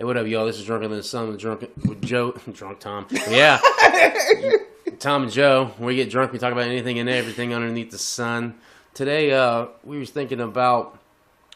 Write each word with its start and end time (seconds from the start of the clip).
Hey, 0.00 0.06
what 0.06 0.16
up, 0.16 0.26
y'all? 0.26 0.46
This 0.46 0.58
is 0.58 0.64
Drunk 0.64 0.82
Under 0.82 0.96
the 0.96 1.02
Sun 1.02 1.28
with 1.28 1.38
Drunk 1.38 1.60
with 1.86 2.00
Joe, 2.00 2.32
Drunk 2.54 2.80
Tom. 2.80 3.06
Yeah, 3.28 3.60
Tom 4.98 5.24
and 5.24 5.30
Joe. 5.30 5.72
We 5.78 5.94
get 5.94 6.08
drunk. 6.08 6.32
We 6.32 6.38
talk 6.38 6.52
about 6.52 6.64
anything 6.64 6.98
and 6.98 7.06
everything 7.06 7.52
underneath 7.52 7.90
the 7.90 7.98
sun. 7.98 8.54
Today, 8.94 9.30
uh, 9.32 9.66
we 9.84 9.98
was 9.98 10.08
thinking 10.08 10.40
about 10.40 10.98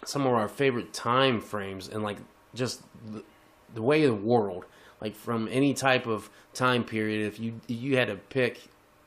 some 0.04 0.26
of 0.26 0.34
our 0.34 0.46
favorite 0.46 0.92
time 0.92 1.40
frames 1.40 1.88
and 1.88 2.02
like 2.02 2.18
just 2.54 2.82
the, 3.10 3.24
the 3.72 3.80
way 3.80 4.04
of 4.04 4.10
the 4.10 4.22
world, 4.22 4.66
like 5.00 5.16
from 5.16 5.48
any 5.50 5.72
type 5.72 6.06
of 6.06 6.28
time 6.52 6.84
period. 6.84 7.26
If 7.26 7.40
you 7.40 7.62
you 7.66 7.96
had 7.96 8.08
to 8.08 8.16
pick 8.16 8.60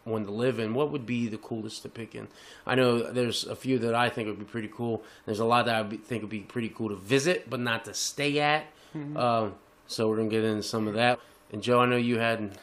one 0.03 0.25
to 0.25 0.31
live 0.31 0.57
in, 0.57 0.73
what 0.73 0.91
would 0.91 1.05
be 1.05 1.27
the 1.27 1.37
coolest 1.37 1.83
to 1.83 1.89
pick 1.89 2.15
in? 2.15 2.27
I 2.65 2.73
know 2.73 3.11
there's 3.11 3.43
a 3.43 3.55
few 3.55 3.77
that 3.77 3.93
I 3.93 4.09
think 4.09 4.29
would 4.29 4.39
be 4.39 4.45
pretty 4.45 4.71
cool. 4.73 5.03
There's 5.27 5.37
a 5.37 5.45
lot 5.45 5.67
that 5.67 5.75
I 5.75 5.87
think 5.95 6.23
would 6.23 6.31
be 6.31 6.39
pretty 6.39 6.69
cool 6.69 6.89
to 6.89 6.95
visit, 6.95 7.51
but 7.51 7.59
not 7.59 7.85
to 7.85 7.93
stay 7.93 8.39
at. 8.39 8.65
Um, 8.93 9.55
so 9.87 10.07
we're 10.09 10.17
gonna 10.17 10.29
get 10.29 10.43
into 10.43 10.63
some 10.63 10.87
of 10.87 10.95
that. 10.95 11.19
And 11.51 11.61
Joe, 11.63 11.79
I 11.79 11.85
know 11.85 11.95
you 11.97 12.19
had 12.19 12.57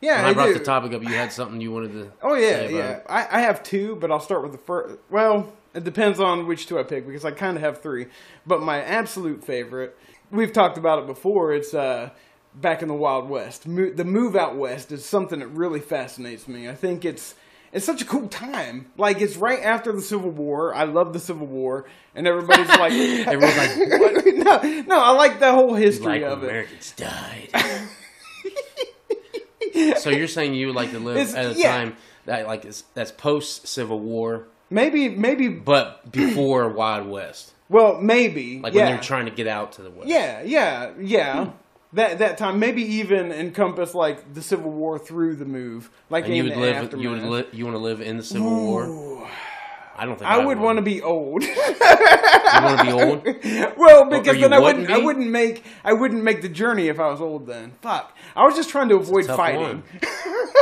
Yeah, 0.00 0.16
when 0.16 0.24
I, 0.24 0.28
I 0.30 0.32
brought 0.34 0.46
do. 0.46 0.54
the 0.54 0.64
topic 0.64 0.92
up, 0.94 1.02
you 1.02 1.08
had 1.08 1.32
something 1.32 1.60
you 1.60 1.72
wanted 1.72 1.92
to. 1.92 2.12
Oh 2.22 2.34
yeah, 2.34 2.68
yeah. 2.68 3.00
I, 3.08 3.38
I 3.38 3.40
have 3.42 3.62
two, 3.62 3.96
but 3.96 4.10
I'll 4.10 4.20
start 4.20 4.42
with 4.42 4.52
the 4.52 4.58
first. 4.58 4.98
Well, 5.10 5.52
it 5.74 5.84
depends 5.84 6.18
on 6.20 6.46
which 6.46 6.66
two 6.66 6.78
I 6.78 6.82
pick 6.82 7.06
because 7.06 7.24
I 7.24 7.30
kind 7.32 7.56
of 7.56 7.62
have 7.62 7.80
three. 7.82 8.06
But 8.46 8.62
my 8.62 8.82
absolute 8.82 9.44
favorite, 9.44 9.96
we've 10.30 10.52
talked 10.52 10.78
about 10.78 11.00
it 11.00 11.06
before. 11.06 11.52
It's 11.52 11.74
uh, 11.74 12.10
back 12.54 12.82
in 12.82 12.88
the 12.88 12.94
Wild 12.94 13.28
West. 13.28 13.66
Mo- 13.66 13.90
the 13.92 14.04
move 14.04 14.34
out 14.36 14.56
west 14.56 14.90
is 14.90 15.04
something 15.04 15.40
that 15.40 15.48
really 15.48 15.80
fascinates 15.80 16.48
me. 16.48 16.68
I 16.68 16.74
think 16.74 17.04
it's 17.04 17.34
it's 17.72 17.86
such 17.86 18.02
a 18.02 18.04
cool 18.04 18.28
time. 18.28 18.90
Like 18.96 19.20
it's 19.20 19.36
right 19.36 19.60
after 19.62 19.92
the 19.92 20.00
Civil 20.02 20.30
War. 20.30 20.74
I 20.74 20.84
love 20.84 21.12
the 21.12 21.20
Civil 21.20 21.46
War, 21.46 21.86
and 22.14 22.26
everybody's 22.26 22.68
like, 22.68 22.92
Everyone's 23.26 23.56
like, 23.56 23.76
"What?" 24.00 24.24
no, 24.26 24.82
no, 24.86 25.00
I 25.00 25.10
like 25.12 25.38
the 25.40 25.52
whole 25.52 25.74
history 25.74 26.20
Like 26.20 26.22
of 26.22 26.42
it. 26.42 26.48
Americans 26.48 26.92
died. 26.96 27.48
so 29.98 30.10
you're 30.10 30.28
saying 30.28 30.54
you 30.54 30.66
would 30.68 30.76
like 30.76 30.90
to 30.92 30.98
live 30.98 31.16
It's- 31.16 31.34
at 31.34 31.56
a 31.56 31.58
yeah. 31.58 31.76
time 31.76 31.96
that 32.26 32.46
like 32.46 32.64
is, 32.64 32.84
that's 32.94 33.12
post 33.12 33.66
Civil 33.66 34.00
War, 34.00 34.46
Maybe, 34.68 35.08
maybe. 35.08 35.48
but 35.48 36.10
before 36.12 36.68
Wild 36.68 37.08
West, 37.08 37.52
Well, 37.68 38.00
maybe. 38.00 38.60
like 38.60 38.72
yeah. 38.74 38.84
when 38.84 38.92
they're 38.94 39.02
trying 39.02 39.24
to 39.26 39.30
get 39.32 39.46
out 39.46 39.72
to 39.72 39.82
the 39.82 39.90
West. 39.90 40.08
Yeah, 40.08 40.42
yeah, 40.42 40.90
yeah. 41.00 41.50
That 41.94 42.18
that 42.20 42.38
time, 42.38 42.58
maybe 42.60 42.82
even 42.82 43.32
encompass 43.32 43.94
like 43.94 44.32
the 44.34 44.42
Civil 44.42 44.70
War 44.70 44.98
through 44.98 45.36
the 45.36 45.44
move, 45.44 45.90
like 46.08 46.24
And 46.26 46.36
you 46.36 46.44
in 46.44 46.48
would 46.50 46.56
the 46.56 46.60
live. 46.60 46.76
aftermath. 46.76 47.02
You 47.02 47.10
would. 47.10 47.22
Li- 47.24 47.46
you 47.52 47.64
want 47.64 47.74
to 47.74 47.80
live 47.82 48.00
in 48.00 48.16
the 48.16 48.22
Civil 48.22 48.48
War? 48.48 49.28
I 49.96 50.06
don't 50.06 50.16
think 50.18 50.30
I 50.30 50.38
would 50.38 50.58
want 50.58 50.76
to 50.78 50.82
be 50.82 51.02
old. 51.02 51.42
You 51.42 51.52
want 52.62 52.78
to 52.78 52.84
be 52.84 52.92
old? 52.92 53.24
well, 53.76 54.08
because 54.08 54.38
then 54.40 54.52
I 54.52 54.58
wouldn't. 54.58 54.88
I 54.88 54.98
wouldn't 54.98 55.28
make. 55.30 55.64
I 55.84 55.92
wouldn't 55.92 56.22
make 56.22 56.42
the 56.42 56.48
journey 56.48 56.88
if 56.88 56.98
I 57.00 57.08
was 57.08 57.20
old. 57.20 57.46
Then 57.46 57.72
fuck. 57.82 58.16
I 58.36 58.44
was 58.44 58.54
just 58.54 58.70
trying 58.70 58.88
to 58.90 58.96
avoid 58.96 59.26
fighting. 59.26 59.82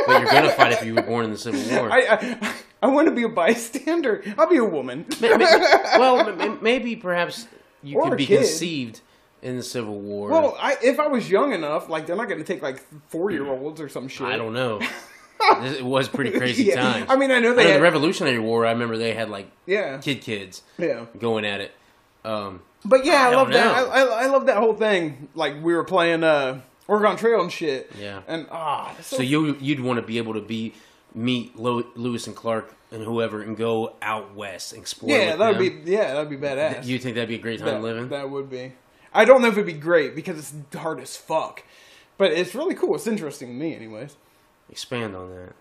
But 0.06 0.22
you're 0.22 0.30
gonna 0.30 0.50
fight 0.50 0.72
if 0.72 0.84
you 0.84 0.94
were 0.94 1.02
born 1.02 1.26
in 1.26 1.32
the 1.32 1.36
Civil 1.38 1.60
War. 1.76 1.90
I, 1.92 1.98
I 2.10 2.54
I 2.82 2.86
want 2.86 3.08
to 3.08 3.14
be 3.14 3.24
a 3.24 3.28
bystander. 3.28 4.22
I'll 4.38 4.48
be 4.48 4.56
a 4.56 4.64
woman. 4.64 5.04
Ma- 5.20 5.36
ma- 5.36 5.38
well, 5.98 6.16
ma- 6.34 6.46
ma- 6.46 6.58
maybe 6.62 6.96
perhaps 6.96 7.46
you 7.82 7.98
Or 7.98 8.08
could 8.08 8.16
be 8.18 8.24
kid. 8.26 8.38
conceived 8.38 9.02
in 9.42 9.56
the 9.56 9.62
Civil 9.62 9.98
War. 9.98 10.30
Well, 10.30 10.56
I, 10.60 10.76
if 10.82 10.98
I 10.98 11.06
was 11.06 11.30
young 11.30 11.52
enough, 11.52 11.88
like 11.88 12.06
they're 12.06 12.16
not 12.16 12.28
going 12.28 12.40
to 12.40 12.44
take 12.46 12.62
like 12.62 12.82
four 13.08 13.30
year 13.30 13.46
olds 13.46 13.80
or 13.80 13.88
some 13.88 14.08
shit. 14.08 14.26
I 14.26 14.36
don't 14.36 14.52
know. 14.52 14.80
it 15.40 15.84
was 15.84 16.08
pretty 16.08 16.36
crazy 16.36 16.64
Yeah. 16.64 16.82
times. 16.82 17.06
I 17.08 17.16
mean, 17.16 17.30
I 17.30 17.38
know 17.38 17.52
I 17.52 17.54
they 17.54 17.64
know 17.64 17.70
had, 17.70 17.78
the 17.78 17.82
Revolutionary 17.82 18.38
War. 18.38 18.66
I 18.66 18.72
remember 18.72 18.96
they 18.96 19.14
had 19.14 19.30
like 19.30 19.50
yeah, 19.66 19.98
kid 19.98 20.20
kids 20.20 20.62
yeah. 20.78 21.06
going 21.18 21.44
at 21.44 21.60
it. 21.60 21.72
Um, 22.24 22.62
But 22.84 23.04
yeah, 23.04 23.28
I, 23.28 23.32
I 23.32 23.36
love 23.36 23.52
that. 23.52 23.66
I, 23.76 23.82
I, 23.82 24.22
I 24.24 24.26
love 24.26 24.46
that 24.46 24.56
whole 24.56 24.74
thing. 24.74 25.28
Like 25.34 25.54
we 25.62 25.74
were 25.74 25.84
playing 25.84 26.24
uh, 26.24 26.60
Oregon 26.88 27.16
Trail 27.16 27.40
and 27.40 27.52
shit. 27.52 27.92
Yeah. 27.98 28.22
And 28.26 28.46
ah, 28.50 28.94
so, 29.00 29.18
so 29.18 29.22
you 29.22 29.56
you'd 29.60 29.80
want 29.80 29.98
to 29.98 30.06
be 30.06 30.18
able 30.18 30.34
to 30.34 30.40
be 30.40 30.74
meet 31.14 31.56
Lewis 31.56 32.26
and 32.26 32.36
Clark 32.36 32.74
and 32.90 33.02
whoever 33.02 33.42
and 33.42 33.56
go 33.56 33.94
out 34.02 34.34
west 34.34 34.72
and 34.72 34.80
explore. 34.82 35.16
yeah, 35.16 35.36
that 35.36 35.56
would 35.56 35.58
be 35.84 35.90
yeah, 35.90 36.14
that'd 36.14 36.30
be 36.30 36.36
badass. 36.36 36.84
You 36.84 36.98
think 36.98 37.14
that'd 37.14 37.28
be 37.28 37.36
a 37.36 37.38
great 37.38 37.60
time 37.60 37.68
that, 37.68 37.82
living? 37.82 38.08
that 38.08 38.28
would 38.30 38.50
be. 38.50 38.72
I 39.18 39.24
don't 39.24 39.42
know 39.42 39.48
if 39.48 39.54
it'd 39.54 39.66
be 39.66 39.72
great 39.72 40.14
because 40.14 40.38
it's 40.54 40.76
hard 40.76 41.00
as 41.00 41.16
fuck, 41.16 41.64
but 42.18 42.32
it's 42.32 42.54
really 42.54 42.74
cool. 42.74 42.94
It's 42.94 43.06
interesting 43.06 43.48
to 43.48 43.54
me, 43.54 43.74
anyways. 43.74 44.16
Expand 44.70 45.16
on 45.16 45.30
that. 45.34 45.54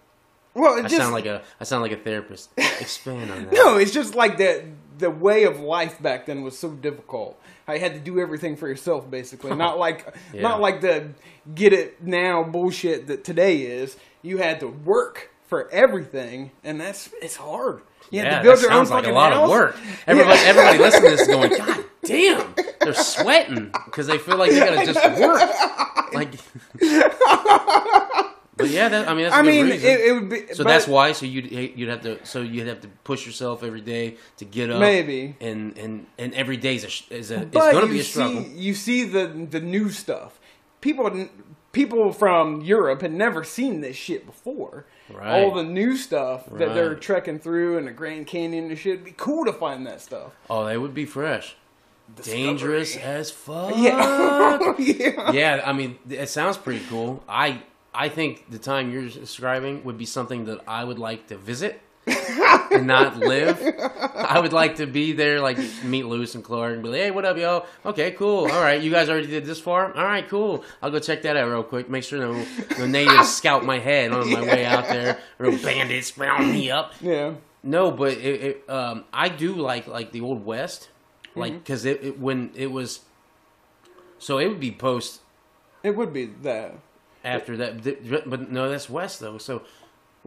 Well, 0.53 0.75
it 0.77 0.85
I 0.85 0.87
just 0.87 0.97
sound 0.97 1.13
like 1.13 1.25
a 1.25 1.41
I 1.59 1.63
sound 1.63 1.81
like 1.83 1.91
a 1.91 1.97
therapist. 1.97 2.49
Expand 2.57 3.31
on 3.31 3.45
that. 3.45 3.53
no, 3.53 3.77
it's 3.77 3.91
just 3.91 4.15
like 4.15 4.37
that. 4.37 4.63
The 4.97 5.09
way 5.11 5.43
of 5.43 5.59
life 5.59 6.01
back 6.01 6.25
then 6.25 6.41
was 6.41 6.57
so 6.57 6.71
difficult. 6.71 7.39
I 7.67 7.77
had 7.77 7.93
to 7.93 7.99
do 7.99 8.19
everything 8.19 8.55
for 8.55 8.67
yourself, 8.67 9.09
basically. 9.11 9.53
Not 9.55 9.77
like, 9.85 10.15
Yeah. 10.33 10.41
not 10.41 10.59
like 10.61 10.81
the 10.81 11.09
get 11.53 11.73
it 11.73 12.01
now 12.03 12.43
bullshit 12.43 13.07
that 13.07 13.23
today 13.23 13.57
is. 13.61 13.97
You 14.23 14.37
had 14.37 14.59
to 14.61 14.67
work 14.67 15.29
for 15.47 15.69
everything, 15.69 16.51
and 16.63 16.81
that's 16.81 17.09
it's 17.21 17.35
hard. 17.35 17.81
You 18.09 18.19
had 18.19 18.27
yeah, 18.27 18.37
to 18.37 18.43
build 18.43 18.57
that 18.57 18.61
your 18.61 18.71
own 18.71 18.85
sounds 18.85 18.89
like 18.91 19.07
a 19.07 19.11
lot 19.11 19.33
house. 19.33 19.43
of 19.43 19.49
work. 19.49 19.75
Everybody, 20.07 20.39
everybody 20.39 20.77
listening 20.77 21.11
to 21.11 21.17
this 21.17 21.21
is 21.21 21.27
going, 21.27 21.49
God 21.57 21.85
damn, 22.05 22.55
they're 22.79 22.93
sweating 22.93 23.71
because 23.85 24.07
they 24.07 24.17
feel 24.17 24.37
like 24.37 24.51
they 24.51 24.59
gotta 24.59 24.85
just 24.85 25.19
work. 25.19 25.49
Like, 26.13 26.31
but 28.55 28.69
yeah, 28.69 28.87
that, 28.87 29.09
I 29.09 29.13
mean, 29.13 29.23
that's 29.23 29.35
a 29.35 29.39
I 29.39 29.41
mean, 29.41 29.67
it, 29.67 29.83
it 29.83 30.13
would 30.13 30.29
be. 30.29 30.53
so 30.53 30.63
that's 30.63 30.87
why. 30.87 31.11
So 31.11 31.25
you'd 31.25 31.51
you'd 31.51 31.89
have 31.89 32.01
to 32.03 32.25
so 32.25 32.41
you'd 32.41 32.67
have 32.67 32.79
to 32.81 32.87
push 33.03 33.25
yourself 33.25 33.61
every 33.61 33.81
day 33.81 34.15
to 34.37 34.45
get 34.45 34.71
up. 34.71 34.79
Maybe. 34.79 35.35
and 35.41 35.77
and 35.77 36.05
and 36.17 36.33
every 36.33 36.55
day 36.55 36.75
is 36.75 36.85
a 36.85 37.13
is 37.13 37.31
a 37.31 37.41
it's 37.41 37.51
gonna 37.51 37.87
be 37.87 37.99
a 37.99 38.03
struggle. 38.05 38.41
See, 38.41 38.49
you 38.51 38.73
see 38.73 39.03
the 39.03 39.27
the 39.27 39.59
new 39.59 39.89
stuff. 39.89 40.39
People 40.79 41.27
people 41.73 42.13
from 42.13 42.61
Europe 42.61 43.01
had 43.01 43.13
never 43.13 43.43
seen 43.43 43.81
this 43.81 43.97
shit 43.97 44.25
before. 44.25 44.85
Right. 45.09 45.43
All 45.43 45.53
the 45.53 45.63
new 45.63 45.95
stuff 45.95 46.45
that 46.51 46.73
they're 46.73 46.95
trekking 46.95 47.39
through 47.39 47.77
and 47.77 47.87
the 47.87 47.91
Grand 47.91 48.27
Canyon 48.27 48.69
and 48.69 48.77
shit. 48.77 48.93
It'd 48.93 49.05
be 49.05 49.13
cool 49.15 49.45
to 49.45 49.53
find 49.53 49.87
that 49.87 50.01
stuff. 50.01 50.33
Oh, 50.49 50.65
they 50.65 50.77
would 50.77 50.93
be 50.93 51.05
fresh. 51.05 51.55
Dangerous 52.23 52.95
as 52.95 53.31
fuck. 53.31 53.75
Yeah. 53.75 54.73
yeah. 54.79 55.31
yeah, 55.31 55.61
I 55.65 55.73
mean, 55.73 55.97
it 56.09 56.29
sounds 56.29 56.57
pretty 56.57 56.83
cool. 56.89 57.23
I 57.27 57.61
I 57.93 58.09
think 58.09 58.49
the 58.49 58.59
time 58.59 58.91
you're 58.91 59.09
describing 59.09 59.83
would 59.83 59.97
be 59.97 60.05
something 60.05 60.45
that 60.45 60.61
I 60.67 60.83
would 60.83 60.99
like 60.99 61.27
to 61.27 61.37
visit 61.37 61.81
and 62.77 62.87
not 62.87 63.17
live. 63.17 63.61
I 64.15 64.39
would 64.39 64.53
like 64.53 64.77
to 64.77 64.85
be 64.87 65.13
there, 65.13 65.41
like 65.41 65.57
meet 65.83 66.03
Lewis 66.05 66.35
and 66.35 66.43
Clark 66.43 66.73
and 66.75 66.83
be 66.83 66.89
like, 66.89 66.99
"Hey, 67.01 67.11
what 67.11 67.25
up, 67.25 67.37
yo? 67.37 67.65
Okay, 67.85 68.11
cool. 68.11 68.49
All 68.51 68.61
right, 68.61 68.81
you 68.81 68.91
guys 68.91 69.09
already 69.09 69.27
did 69.27 69.45
this 69.45 69.59
far. 69.59 69.93
All 69.95 70.03
right, 70.05 70.27
cool. 70.27 70.63
I'll 70.81 70.91
go 70.91 70.99
check 70.99 71.21
that 71.23 71.35
out 71.37 71.49
real 71.49 71.63
quick. 71.63 71.89
Make 71.89 72.03
sure 72.03 72.19
no, 72.19 72.45
no 72.77 72.87
natives 72.87 73.33
scout 73.35 73.65
my 73.65 73.79
head 73.79 74.11
on 74.11 74.31
my 74.31 74.41
way 74.41 74.65
out 74.65 74.85
there. 74.85 75.19
Real 75.37 75.57
bandits 75.63 76.17
round 76.17 76.51
me 76.51 76.71
up. 76.71 76.93
Yeah. 77.01 77.33
No, 77.63 77.91
but 77.91 78.13
it, 78.13 78.41
it, 78.43 78.69
um, 78.69 79.03
I 79.11 79.29
do 79.29 79.55
like 79.55 79.87
like 79.87 80.11
the 80.11 80.21
old 80.21 80.45
west, 80.45 80.89
like 81.35 81.53
because 81.53 81.85
it, 81.85 82.03
it 82.03 82.19
when 82.19 82.51
it 82.55 82.71
was. 82.71 83.01
So 84.19 84.37
it 84.39 84.47
would 84.47 84.59
be 84.59 84.71
post 84.71 85.21
It 85.83 85.95
would 85.95 86.11
be 86.11 86.25
that. 86.43 86.75
after 87.23 87.55
that, 87.57 87.83
but 88.27 88.49
no, 88.51 88.69
that's 88.69 88.89
west 88.89 89.19
though. 89.19 89.37
So. 89.37 89.63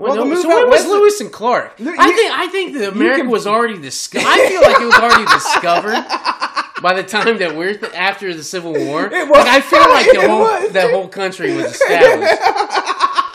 Well, 0.00 0.16
Well, 0.16 0.25
no, 0.27 0.41
so 0.41 0.66
was 0.69 0.87
Lewis 0.87 1.21
and 1.21 1.31
Clark? 1.31 1.78
No, 1.78 1.93
I 1.99 2.11
think 2.12 2.33
I 2.33 2.47
think 2.49 2.75
that 2.78 2.93
America 2.94 3.21
can- 3.22 3.31
was 3.31 3.47
already 3.47 3.78
discovered. 3.78 4.27
I 4.28 4.49
feel 4.49 4.62
like 4.62 4.81
it 4.81 4.84
was 4.87 4.94
already 4.94 5.25
discovered 5.27 6.81
by 6.83 6.94
the 6.94 7.03
time 7.03 7.37
that 7.38 7.55
we're 7.55 7.75
th- 7.75 7.93
after 7.93 8.33
the 8.33 8.43
Civil 8.43 8.72
War. 8.72 9.06
It 9.12 9.28
was. 9.28 9.37
Like 9.38 9.47
I 9.47 9.61
feel 9.61 9.81
like 9.81 10.11
the 10.11 10.21
whole 10.28 10.41
was. 10.41 10.72
the 10.72 10.88
whole 10.88 11.06
country 11.09 11.55
was 11.55 11.66
established. 11.66 12.41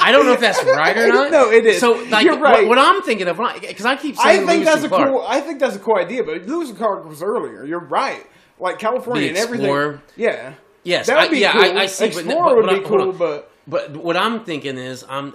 I 0.08 0.10
don't 0.12 0.26
know 0.26 0.34
if 0.34 0.40
that's 0.40 0.64
right 0.64 0.98
or 0.98 1.08
not. 1.08 1.32
No, 1.38 1.52
it 1.52 1.66
is. 1.66 1.80
So 1.80 1.94
like 2.10 2.26
You're 2.26 2.40
right. 2.40 2.68
what, 2.68 2.78
what 2.78 2.80
I'm 2.80 3.02
thinking 3.04 3.28
of, 3.28 3.38
because 3.38 3.86
I 3.86 3.96
keep 3.96 4.16
I 4.20 4.38
think 4.38 4.48
Lewis 4.50 4.66
that's 4.66 4.84
a 4.86 4.88
Clark. 4.90 5.10
cool. 5.10 5.26
I 5.28 5.42
think 5.42 5.60
that's 5.60 5.76
a 5.76 5.80
cool 5.80 5.98
idea. 5.98 6.24
But 6.24 6.46
Lewis 6.48 6.70
and 6.70 6.78
Clark 6.78 7.08
was 7.08 7.22
earlier. 7.22 7.64
You're 7.66 7.80
right. 7.80 8.26
Like 8.60 8.80
California 8.80 9.28
and 9.30 9.38
everything. 9.38 10.00
Yeah. 10.16 10.54
Yes, 10.84 11.08
That 11.08 11.18
would 11.18 11.28
I- 11.28 11.32
be 11.32 11.40
yeah, 11.40 11.52
cool. 11.52 11.62
I- 11.62 11.82
I 11.82 11.86
see, 11.88 12.06
Explorer 12.06 12.56
but- 12.56 12.56
would 12.56 12.62
be 12.70 12.80
but 12.80 12.86
I- 12.86 12.88
hold 12.88 13.02
cool, 13.02 13.12
but 13.14 13.52
But 13.68 13.98
what 13.98 14.16
I'm 14.16 14.44
thinking 14.46 14.78
is, 14.78 15.04
I'm 15.10 15.34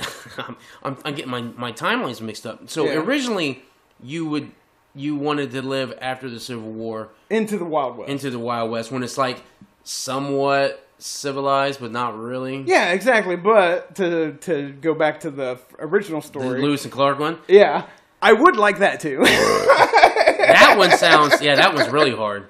I'm, 0.83 0.97
I'm, 1.05 1.15
getting 1.15 1.31
my, 1.31 1.41
my 1.43 1.73
timelines 1.73 2.21
mixed 2.21 2.47
up. 2.47 2.71
So 2.71 2.85
Yeah. 2.85 2.95
originally, 3.01 3.63
you 4.03 4.27
would 4.27 4.53
you 4.95 5.17
wanted 5.17 5.51
to 5.53 5.63
live 5.63 5.97
after 6.01 6.29
the 6.29 6.41
Civil 6.41 6.71
War 6.71 7.09
into 7.29 7.57
the 7.59 7.65
Wild 7.65 7.97
West. 7.97 8.11
into 8.11 8.31
the 8.31 8.39
Wild 8.39 8.71
West 8.71 8.91
when 8.91 9.03
it's 9.03 9.17
like 9.19 9.43
somewhat 9.85 10.87
civilized, 10.99 11.81
but 11.81 11.91
not 11.93 12.19
really. 12.19 12.63
yeah, 12.67 12.93
exactly. 12.93 13.37
But 13.37 13.95
to 13.97 14.33
to 14.43 14.71
go 14.73 14.95
back 14.95 15.21
to 15.21 15.31
the 15.31 15.59
original 15.79 16.21
The 16.21 16.27
story. 16.27 16.63
Lewis 16.63 16.85
and 16.85 16.93
Clark 16.93 17.19
one. 17.19 17.39
yeah, 17.49 17.87
I 18.23 18.33
would 18.33 18.57
like 18.57 18.79
that 18.79 19.01
too. 19.01 19.25
That 20.41 20.77
one 20.79 20.91
sounds 20.93 21.41
yeah, 21.43 21.55
that 21.57 21.75
one's 21.75 21.91
really 21.91 22.15
hard. 22.15 22.49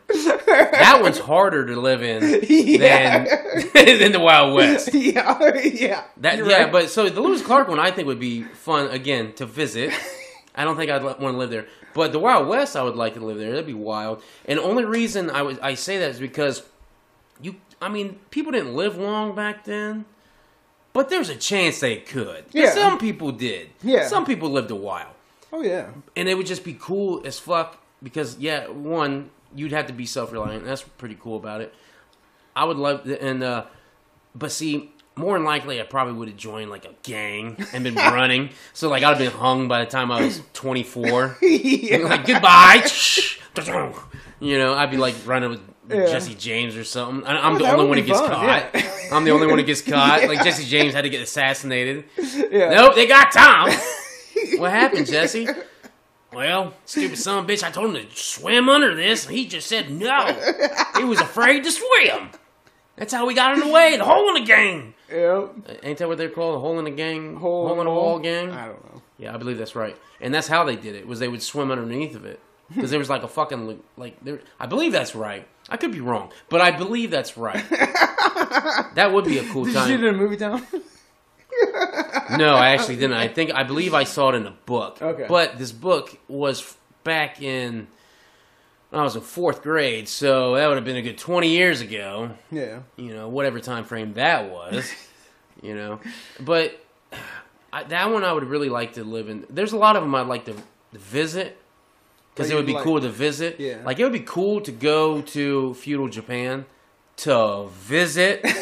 That 0.51 1.01
one's 1.03 1.19
harder 1.33 1.67
to 1.67 1.77
live 1.81 2.03
in 2.03 2.45
Yeah. 2.49 3.25
than 3.25 3.99
than 3.99 4.13
the 4.13 4.21
Wild 4.21 4.55
West. 4.55 4.91
yeah, 4.95 5.55
yeah. 5.57 6.05
That 6.19 6.39
yeah, 6.39 6.63
right. 6.65 6.73
but 6.73 6.91
so 6.91 7.09
the 7.09 7.21
Lewis 7.21 7.43
Clark 7.43 7.69
one 7.69 7.79
I 7.79 7.91
think 7.91 8.07
would 8.07 8.21
be 8.21 8.43
fun 8.43 8.91
again 8.91 9.33
to 9.35 9.47
visit. 9.47 9.93
I 10.55 10.65
don't 10.65 10.77
think 10.77 10.91
I'd 10.91 11.03
want 11.05 11.19
to 11.21 11.31
live 11.31 11.51
there, 11.51 11.67
but 11.95 12.13
the 12.13 12.19
Wild 12.19 12.49
West 12.49 12.77
I 12.77 12.83
would 12.83 12.97
like 12.97 13.15
to 13.15 13.21
live 13.21 13.39
there. 13.39 13.51
That'd 13.51 13.67
be 13.67 13.75
wild. 13.75 14.23
And 14.47 14.59
the 14.59 14.63
only 14.63 14.85
reason 14.85 15.31
I 15.31 15.43
would 15.43 15.61
I 15.61 15.75
say 15.75 15.99
that 15.99 16.11
is 16.11 16.21
because 16.21 16.63
you. 17.41 17.57
I 17.81 17.89
mean, 17.89 18.19
people 18.31 18.53
didn't 18.53 18.75
live 18.75 18.99
long 18.99 19.35
back 19.35 19.65
then, 19.65 20.05
but 20.93 21.09
there's 21.09 21.31
a 21.31 21.37
chance 21.37 21.81
they 21.81 21.97
could. 21.97 22.45
Yeah. 22.53 22.73
Some 22.73 22.99
people 22.99 23.33
did. 23.33 23.71
Yeah. 23.83 24.07
Some 24.07 24.27
people 24.27 24.51
lived 24.51 24.71
a 24.71 24.77
while, 24.77 25.15
Oh 25.53 25.63
yeah. 25.63 25.87
and 26.17 26.29
it 26.29 26.35
would 26.37 26.47
just 26.47 26.63
be 26.65 26.77
cool 26.79 27.23
as 27.25 27.39
fuck 27.39 27.79
because 28.03 28.37
yeah, 28.39 28.67
one 28.69 29.31
you'd 29.55 29.73
have 29.73 29.87
to 29.89 29.93
be 29.93 30.07
self 30.07 30.33
reliant. 30.33 30.65
That's 30.65 30.83
pretty 30.83 31.17
cool 31.21 31.37
about 31.37 31.61
it. 31.61 31.75
I 32.57 32.65
would 32.65 32.77
love 32.77 33.05
to, 33.05 33.23
and 33.23 33.43
uh, 33.43 33.65
but 34.35 34.53
see. 34.53 34.93
More 35.17 35.37
than 35.37 35.45
likely, 35.45 35.79
I 35.81 35.85
probably 35.85 36.15
would 36.15 36.29
have 36.29 36.37
joined 36.39 36.71
like 36.71 36.87
a 36.87 36.95
gang 37.03 37.57
and 37.75 37.85
been 37.85 37.95
running. 37.97 38.51
So 38.73 38.89
like 38.89 39.03
I'd 39.03 39.09
have 39.09 39.19
been 39.19 39.33
hung 39.39 39.69
by 39.69 39.85
the 39.85 39.91
time 39.91 40.11
I 40.11 40.23
was 40.23 40.41
24. 40.55 41.39
yeah. 41.43 41.97
like 41.99 42.25
goodbye. 42.25 42.87
you 44.41 44.57
know, 44.57 44.73
I'd 44.75 44.91
be 44.91 44.97
like 44.97 45.15
running 45.27 45.51
with 45.51 45.61
Yeah. 45.91 46.07
Jesse 46.07 46.35
James 46.37 46.75
or 46.77 46.85
something. 46.85 47.27
I- 47.27 47.47
I'm 47.47 47.57
Oh, 47.57 47.59
the 47.59 47.71
only 47.71 47.87
one 47.89 47.99
who 47.99 48.05
gets 48.05 48.21
fun, 48.21 48.31
caught. 48.31 48.71
yeah. 48.75 48.93
I'm 49.13 49.25
the 49.25 49.33
only 49.33 49.47
one 49.47 49.59
who 49.59 49.65
gets 49.65 49.83
caught. 49.83 50.27
Like 50.27 50.43
Jesse 50.43 50.65
James 50.65 50.95
had 50.95 51.03
to 51.03 51.11
get 51.11 51.21
assassinated. 51.21 52.05
Nope, 52.51 52.95
they 52.95 53.07
got 53.07 53.33
Tom. 53.33 53.69
what 54.57 54.71
happened, 54.71 55.07
Jesse? 55.07 55.47
Well, 56.33 56.75
stupid 56.85 57.19
son 57.19 57.39
of 57.39 57.45
a 57.45 57.53
bitch, 57.53 57.63
I 57.65 57.71
told 57.71 57.95
him 57.97 58.07
to 58.07 58.17
swim 58.17 58.69
under 58.69 58.95
this, 58.95 59.27
and 59.27 59.35
he 59.37 59.47
just 59.47 59.67
said 59.67 59.91
no. 59.91 60.27
He 60.97 61.05
was 61.05 61.21
afraid 61.21 61.65
to 61.65 61.73
swim. 61.73 62.31
That's 62.97 63.13
how 63.13 63.27
we 63.27 63.35
got 63.35 63.55
in 63.55 63.61
the 63.61 63.73
way, 63.73 63.97
the 63.97 64.05
hole 64.05 64.29
in 64.29 64.35
the 64.35 64.47
gang. 64.47 64.95
Yeah. 65.11 65.47
Ain't 65.83 65.99
that 65.99 66.07
what 66.09 66.19
they're 66.19 66.29
called? 66.29 66.57
The 66.57 66.61
hole 66.61 66.79
in 66.79 66.85
the 66.85 66.91
gang? 66.93 67.37
Hole, 67.37 67.73
in 67.81 67.85
the 67.85 67.91
wall 67.91 68.19
gang? 68.21 68.51
I 68.53 68.67
don't 68.67 68.85
know. 68.93 69.03
Yeah, 69.19 69.35
I 69.35 69.39
believe 69.39 69.59
that's 69.59 69.75
right. 69.75 69.97
And 70.21 70.33
that's 70.33 70.47
how 70.49 70.65
they 70.65 70.77
did 70.77 70.95
it. 70.95 71.07
Was 71.07 71.19
they 71.19 71.29
would 71.29 71.43
swim 71.43 71.71
underneath 71.71 72.15
of 72.15 72.25
it 72.25 72.39
because 72.75 72.91
there 72.91 72.99
was 72.99 73.11
like 73.11 73.23
a 73.23 73.29
fucking 73.29 73.67
like- 73.67 73.79
like 73.97 74.25
there. 74.25 74.41
I 74.61 74.67
believe 74.67 74.93
that's 74.93 75.15
right. 75.15 75.47
I 75.69 75.77
could 75.77 75.93
be 75.93 76.01
wrong, 76.01 76.31
but 76.49 76.61
I 76.61 76.71
believe 76.71 77.11
that's 77.11 77.37
right. 77.37 77.69
that 77.71 79.11
would 79.13 79.25
be 79.25 79.39
a 79.39 79.45
cool 79.51 79.65
time. 79.65 79.89
Did 79.89 80.01
you 80.01 80.09
in 80.09 80.15
a 80.15 80.19
movie 80.19 80.37
town? 80.37 80.65
No, 82.39 82.55
I 82.55 82.71
actually 82.71 82.97
didn't. 82.97 83.17
I 83.17 83.29
think 83.29 83.53
I 83.53 83.65
believe 83.65 83.93
I 83.95 84.05
saw 84.05 84.31
it 84.31 84.37
in 84.37 84.47
a 84.47 84.53
book. 84.67 85.01
Okay. 85.03 85.27
But 85.29 85.59
this 85.59 85.73
book 85.73 86.17
was 86.29 86.77
back 87.05 87.43
in 87.43 87.89
when 88.91 89.01
I 89.01 89.05
was 89.05 89.17
in 89.17 89.23
fourth 89.23 89.63
grade, 89.63 90.09
so 90.09 90.55
that 90.55 90.67
would 90.69 90.77
have 90.77 90.85
been 90.85 90.97
a 90.97 91.03
good 91.03 91.19
twenty 91.19 91.49
years 91.51 91.81
ago. 91.81 92.31
yeah. 92.51 92.81
you 92.97 93.15
know, 93.15 93.29
whatever 93.29 93.61
time 93.61 93.85
frame 93.85 94.15
that 94.15 94.51
was, 94.51 94.91
you 95.63 95.75
know. 95.75 96.01
But 96.39 96.79
I, 97.73 97.85
that 97.85 98.11
one 98.11 98.25
I 98.25 98.33
would 98.33 98.45
really 98.45 98.69
like 98.69 98.95
to 98.95 99.05
live 99.05 99.29
in. 99.29 99.47
There's 99.51 99.73
a 99.73 99.77
lot 99.79 99.97
of 99.97 100.03
them 100.03 100.15
I'd 100.15 100.27
like 100.27 100.45
to, 100.47 100.55
to 100.55 100.99
visit 100.99 101.57
because 102.35 102.51
it 102.51 102.55
would 102.55 102.67
be 102.67 102.75
like- 102.75 102.85
cool 102.85 103.01
to 103.01 103.09
visit. 103.09 103.59
Yeah. 103.59 103.79
Like 103.85 103.99
it 103.99 104.05
would 104.05 104.13
be 104.13 104.21
cool 104.21 104.61
to 104.63 104.73
go 104.73 105.21
to 105.23 105.75
feudal 105.75 106.09
Japan 106.09 106.65
to 107.19 107.69
visit. 107.73 108.45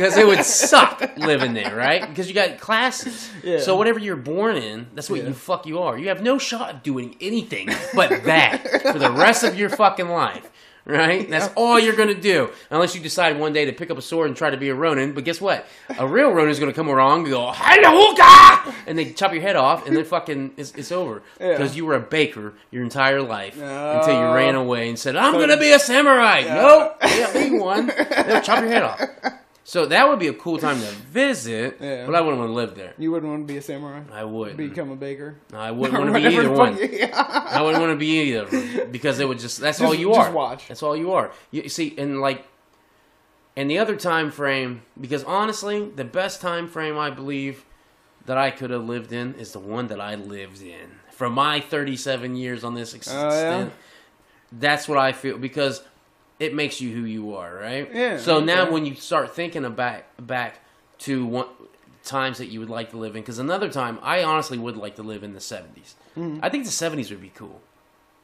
Because 0.00 0.16
it 0.16 0.26
would 0.26 0.44
suck 0.44 1.16
living 1.18 1.52
there, 1.54 1.76
right? 1.76 2.08
Because 2.08 2.26
you 2.28 2.34
got 2.34 2.58
classes. 2.58 3.30
Yeah. 3.44 3.58
So 3.60 3.76
whatever 3.76 3.98
you're 3.98 4.16
born 4.16 4.56
in, 4.56 4.86
that's 4.94 5.10
what 5.10 5.20
Yeah. 5.20 5.28
you 5.28 5.34
fuck 5.34 5.66
you 5.66 5.78
are. 5.80 5.98
You 5.98 6.08
have 6.08 6.22
no 6.22 6.38
shot 6.38 6.70
of 6.74 6.82
doing 6.82 7.16
anything 7.20 7.68
but 7.94 8.24
that 8.24 8.66
for 8.92 8.98
the 8.98 9.10
rest 9.12 9.44
of 9.44 9.58
your 9.58 9.68
fucking 9.68 10.08
life. 10.08 10.48
Right? 10.86 11.28
That's 11.28 11.50
all 11.56 11.78
you're 11.78 11.94
gonna 11.94 12.14
do. 12.14 12.48
Unless 12.70 12.94
you 12.94 13.02
decide 13.02 13.38
one 13.38 13.52
day 13.52 13.66
to 13.66 13.72
pick 13.72 13.90
up 13.90 13.98
a 13.98 14.02
sword 14.02 14.28
and 14.28 14.36
try 14.36 14.48
to 14.50 14.56
be 14.56 14.70
a 14.70 14.74
Ronin. 14.74 15.12
But 15.12 15.24
guess 15.24 15.38
what? 15.40 15.66
A 15.98 16.06
real 16.08 16.30
Ronin 16.30 16.50
is 16.50 16.58
gonna 16.58 16.72
come 16.72 16.88
along 16.88 17.20
and 17.20 17.28
go, 17.28 17.52
Hello, 17.54 18.72
and 18.86 18.98
they 18.98 19.12
chop 19.12 19.32
your 19.32 19.42
head 19.42 19.56
off, 19.56 19.86
and 19.86 19.94
then 19.94 20.04
fucking 20.04 20.52
it's, 20.56 20.72
it's 20.72 20.90
over. 20.90 21.22
Yeah. 21.38 21.52
Because 21.52 21.76
you 21.76 21.84
were 21.84 21.94
a 21.94 22.00
baker 22.00 22.54
your 22.70 22.82
entire 22.82 23.20
life 23.20 23.58
No. 23.58 23.98
until 24.00 24.14
you 24.18 24.34
ran 24.34 24.54
away 24.54 24.88
and 24.88 24.98
said, 24.98 25.16
I'm 25.16 25.34
gonna 25.34 25.58
be 25.58 25.70
a 25.70 25.78
samurai. 25.78 26.40
Yeah. 26.40 26.54
Nope, 26.54 26.96
yeah, 27.04 27.32
be 27.34 27.58
one. 27.58 27.86
They'll 28.26 28.40
chop 28.40 28.60
your 28.60 28.70
head 28.70 28.82
off. 28.82 29.00
So 29.62 29.86
that 29.86 30.08
would 30.08 30.18
be 30.18 30.26
a 30.28 30.32
cool 30.32 30.58
time 30.58 30.80
to 30.80 30.86
visit, 31.12 31.76
Yeah. 31.80 32.06
but 32.06 32.14
I 32.14 32.20
wouldn't 32.22 32.38
want 32.38 32.48
to 32.50 32.54
live 32.54 32.74
there. 32.74 32.94
You 32.98 33.12
wouldn't 33.12 33.30
want 33.30 33.46
to 33.46 33.52
be 33.52 33.58
a 33.58 33.62
samurai? 33.62 34.02
I 34.12 34.24
wouldn't. 34.24 34.56
Become 34.56 34.90
a 34.90 34.96
baker? 34.96 35.36
I 35.52 35.70
wouldn't 35.70 35.98
want 36.02 36.12
to 36.14 36.18
be 36.20 36.26
either 36.36 36.50
one. 36.50 36.76
Yeah. 36.92 37.10
I 37.14 37.60
wouldn't 37.62 37.80
want 37.80 37.92
to 37.92 37.96
be 37.98 38.20
either 38.22 38.86
because 38.86 39.20
it 39.20 39.28
would 39.28 39.38
just 39.38 39.60
that's 39.60 39.80
all 39.80 39.90
Just- 39.90 40.00
you 40.00 40.08
just 40.14 40.28
are. 40.28 40.32
watch. 40.32 40.68
That's 40.68 40.82
all 40.82 40.96
you 40.96 41.12
are. 41.12 41.30
You 41.50 41.68
see, 41.68 41.94
and 41.98 42.20
like, 42.20 42.44
and 43.56 43.70
the 43.70 43.78
other 43.78 43.96
time 43.96 44.30
frame 44.30 44.82
because 45.00 45.24
honestly, 45.24 45.88
the 45.90 46.04
best 46.04 46.40
time 46.40 46.66
frame 46.66 46.96
I 46.98 47.10
believe 47.10 47.64
that 48.26 48.38
I 48.38 48.50
could 48.50 48.70
have 48.70 48.84
lived 48.84 49.12
in 49.12 49.34
is 49.34 49.52
the 49.52 49.58
one 49.58 49.88
that 49.88 50.00
I 50.00 50.14
lived 50.14 50.62
in 50.62 50.90
from 51.10 51.34
my 51.34 51.60
37 51.60 52.34
years 52.36 52.64
on 52.64 52.74
this 52.74 52.94
extent. 52.94 53.18
Oh, 53.32 53.36
yeah? 53.36 53.68
That's 54.52 54.88
what 54.88 54.98
I 54.98 55.12
feel 55.12 55.36
because 55.38 55.82
it 56.40 56.54
makes 56.54 56.80
you 56.80 56.90
who 56.92 57.04
you 57.04 57.36
are, 57.36 57.54
right? 57.54 57.88
Yeah, 57.94 58.16
So 58.18 58.40
now 58.40 58.70
when 58.70 58.84
you 58.86 58.96
start 58.96 59.34
thinking 59.34 59.64
about 59.64 60.02
back 60.18 60.58
to 61.00 61.24
one, 61.26 61.46
times 62.02 62.38
that 62.38 62.46
you 62.46 62.58
would 62.60 62.70
like 62.70 62.90
to 62.90 62.96
live 62.96 63.14
in, 63.14 63.22
because 63.22 63.38
another 63.38 63.68
time 63.68 63.98
I 64.02 64.24
honestly 64.24 64.58
would 64.58 64.76
like 64.76 64.96
to 64.96 65.02
live 65.02 65.22
in 65.22 65.34
the 65.34 65.38
70s. 65.38 65.94
Mm-hmm. 66.16 66.38
I 66.42 66.48
think 66.48 66.64
the 66.64 66.70
70s 66.70 67.10
would 67.10 67.20
be 67.20 67.30
cool 67.34 67.60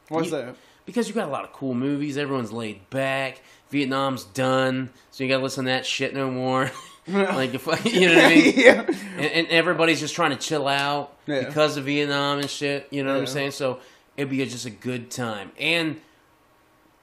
What's 0.09 0.25
You- 0.25 0.31
that? 0.31 0.55
because 0.85 1.07
you 1.07 1.13
got 1.13 1.27
a 1.29 1.31
lot 1.31 1.43
of 1.45 1.53
cool 1.53 1.73
movies. 1.73 2.17
Everyone's 2.17 2.51
laid 2.51 2.89
back. 2.89 3.41
Vietnam's 3.69 4.23
done, 4.23 4.89
so 5.11 5.23
you 5.23 5.29
got 5.29 5.37
to 5.37 5.43
listen 5.43 5.65
to 5.65 5.71
that 5.71 5.85
shit 5.85 6.13
no 6.13 6.31
more. 6.31 6.71
like 7.07 7.53
if 7.53 7.65
you 7.85 8.07
know 8.09 8.15
what 8.15 8.25
I 8.25 8.29
mean. 8.35 8.53
yeah. 8.57 8.81
And, 9.15 9.25
and 9.25 9.47
everybody's 9.47 9.99
just 10.01 10.13
trying 10.15 10.31
to 10.31 10.35
chill 10.37 10.67
out 10.67 11.13
Yeah. 11.25 11.45
because 11.45 11.77
of 11.77 11.85
Vietnam 11.85 12.39
and 12.39 12.49
shit. 12.49 12.87
You 12.91 13.03
know 13.03 13.13
what 13.13 13.19
I'm 13.21 13.27
saying? 13.27 13.51
So 13.51 13.79
it'd 14.17 14.29
be 14.29 14.43
just 14.45 14.65
a 14.65 14.69
good 14.69 15.09
time. 15.11 15.51
And 15.59 16.01